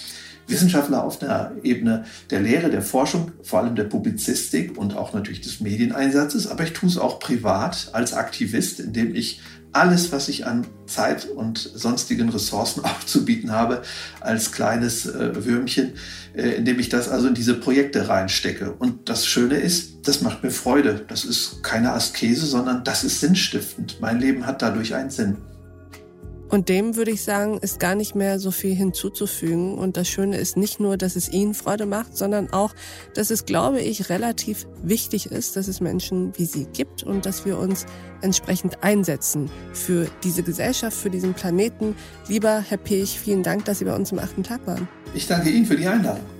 Wissenschaftler 0.50 1.04
auf 1.04 1.18
der 1.18 1.52
Ebene 1.62 2.04
der 2.30 2.40
Lehre, 2.40 2.70
der 2.70 2.82
Forschung, 2.82 3.32
vor 3.42 3.60
allem 3.60 3.74
der 3.76 3.84
Publizistik 3.84 4.76
und 4.76 4.96
auch 4.96 5.12
natürlich 5.12 5.40
des 5.40 5.60
Medieneinsatzes. 5.60 6.46
Aber 6.48 6.64
ich 6.64 6.72
tue 6.72 6.88
es 6.88 6.98
auch 6.98 7.20
privat 7.20 7.90
als 7.92 8.14
Aktivist, 8.14 8.80
indem 8.80 9.14
ich 9.14 9.40
alles, 9.72 10.10
was 10.12 10.28
ich 10.28 10.46
an 10.46 10.66
Zeit 10.86 11.26
und 11.26 11.58
sonstigen 11.58 12.28
Ressourcen 12.28 12.80
aufzubieten 12.84 13.52
habe, 13.52 13.82
als 14.20 14.52
kleines 14.52 15.06
äh, 15.06 15.44
Würmchen, 15.44 15.92
äh, 16.34 16.50
indem 16.50 16.78
ich 16.80 16.88
das 16.88 17.08
also 17.08 17.28
in 17.28 17.34
diese 17.34 17.54
Projekte 17.54 18.08
reinstecke. 18.08 18.72
Und 18.72 19.08
das 19.08 19.26
Schöne 19.26 19.56
ist, 19.56 20.06
das 20.06 20.22
macht 20.22 20.42
mir 20.42 20.50
Freude. 20.50 21.04
Das 21.08 21.24
ist 21.24 21.62
keine 21.62 21.92
Askese, 21.92 22.46
sondern 22.46 22.84
das 22.84 23.04
ist 23.04 23.20
sinnstiftend. 23.20 23.98
Mein 24.00 24.18
Leben 24.18 24.46
hat 24.46 24.62
dadurch 24.62 24.94
einen 24.94 25.10
Sinn. 25.10 25.36
Und 26.50 26.68
dem 26.68 26.96
würde 26.96 27.12
ich 27.12 27.22
sagen, 27.22 27.58
ist 27.58 27.78
gar 27.78 27.94
nicht 27.94 28.16
mehr 28.16 28.40
so 28.40 28.50
viel 28.50 28.74
hinzuzufügen. 28.74 29.78
Und 29.78 29.96
das 29.96 30.08
Schöne 30.08 30.36
ist 30.36 30.56
nicht 30.56 30.80
nur, 30.80 30.96
dass 30.96 31.14
es 31.14 31.32
ihnen 31.32 31.54
Freude 31.54 31.86
macht, 31.86 32.16
sondern 32.16 32.52
auch, 32.52 32.74
dass 33.14 33.30
es, 33.30 33.44
glaube 33.44 33.80
ich, 33.80 34.10
relativ 34.10 34.66
wichtig 34.82 35.26
ist, 35.26 35.56
dass 35.56 35.68
es 35.68 35.80
Menschen 35.80 36.32
wie 36.36 36.44
sie 36.44 36.66
gibt 36.72 37.04
und 37.04 37.24
dass 37.24 37.44
wir 37.44 37.56
uns 37.56 37.86
entsprechend 38.20 38.82
einsetzen 38.82 39.48
für 39.72 40.08
diese 40.24 40.42
Gesellschaft, 40.42 40.96
für 40.96 41.10
diesen 41.10 41.34
Planeten. 41.34 41.94
Lieber 42.28 42.64
Herr 42.68 42.78
Pech, 42.78 43.18
vielen 43.18 43.44
Dank, 43.44 43.64
dass 43.64 43.78
Sie 43.78 43.84
bei 43.84 43.94
uns 43.94 44.10
im 44.10 44.18
achten 44.18 44.42
Tag 44.42 44.66
waren. 44.66 44.88
Ich 45.14 45.26
danke 45.26 45.50
Ihnen 45.50 45.66
für 45.66 45.76
die 45.76 45.86
Einladung. 45.86 46.39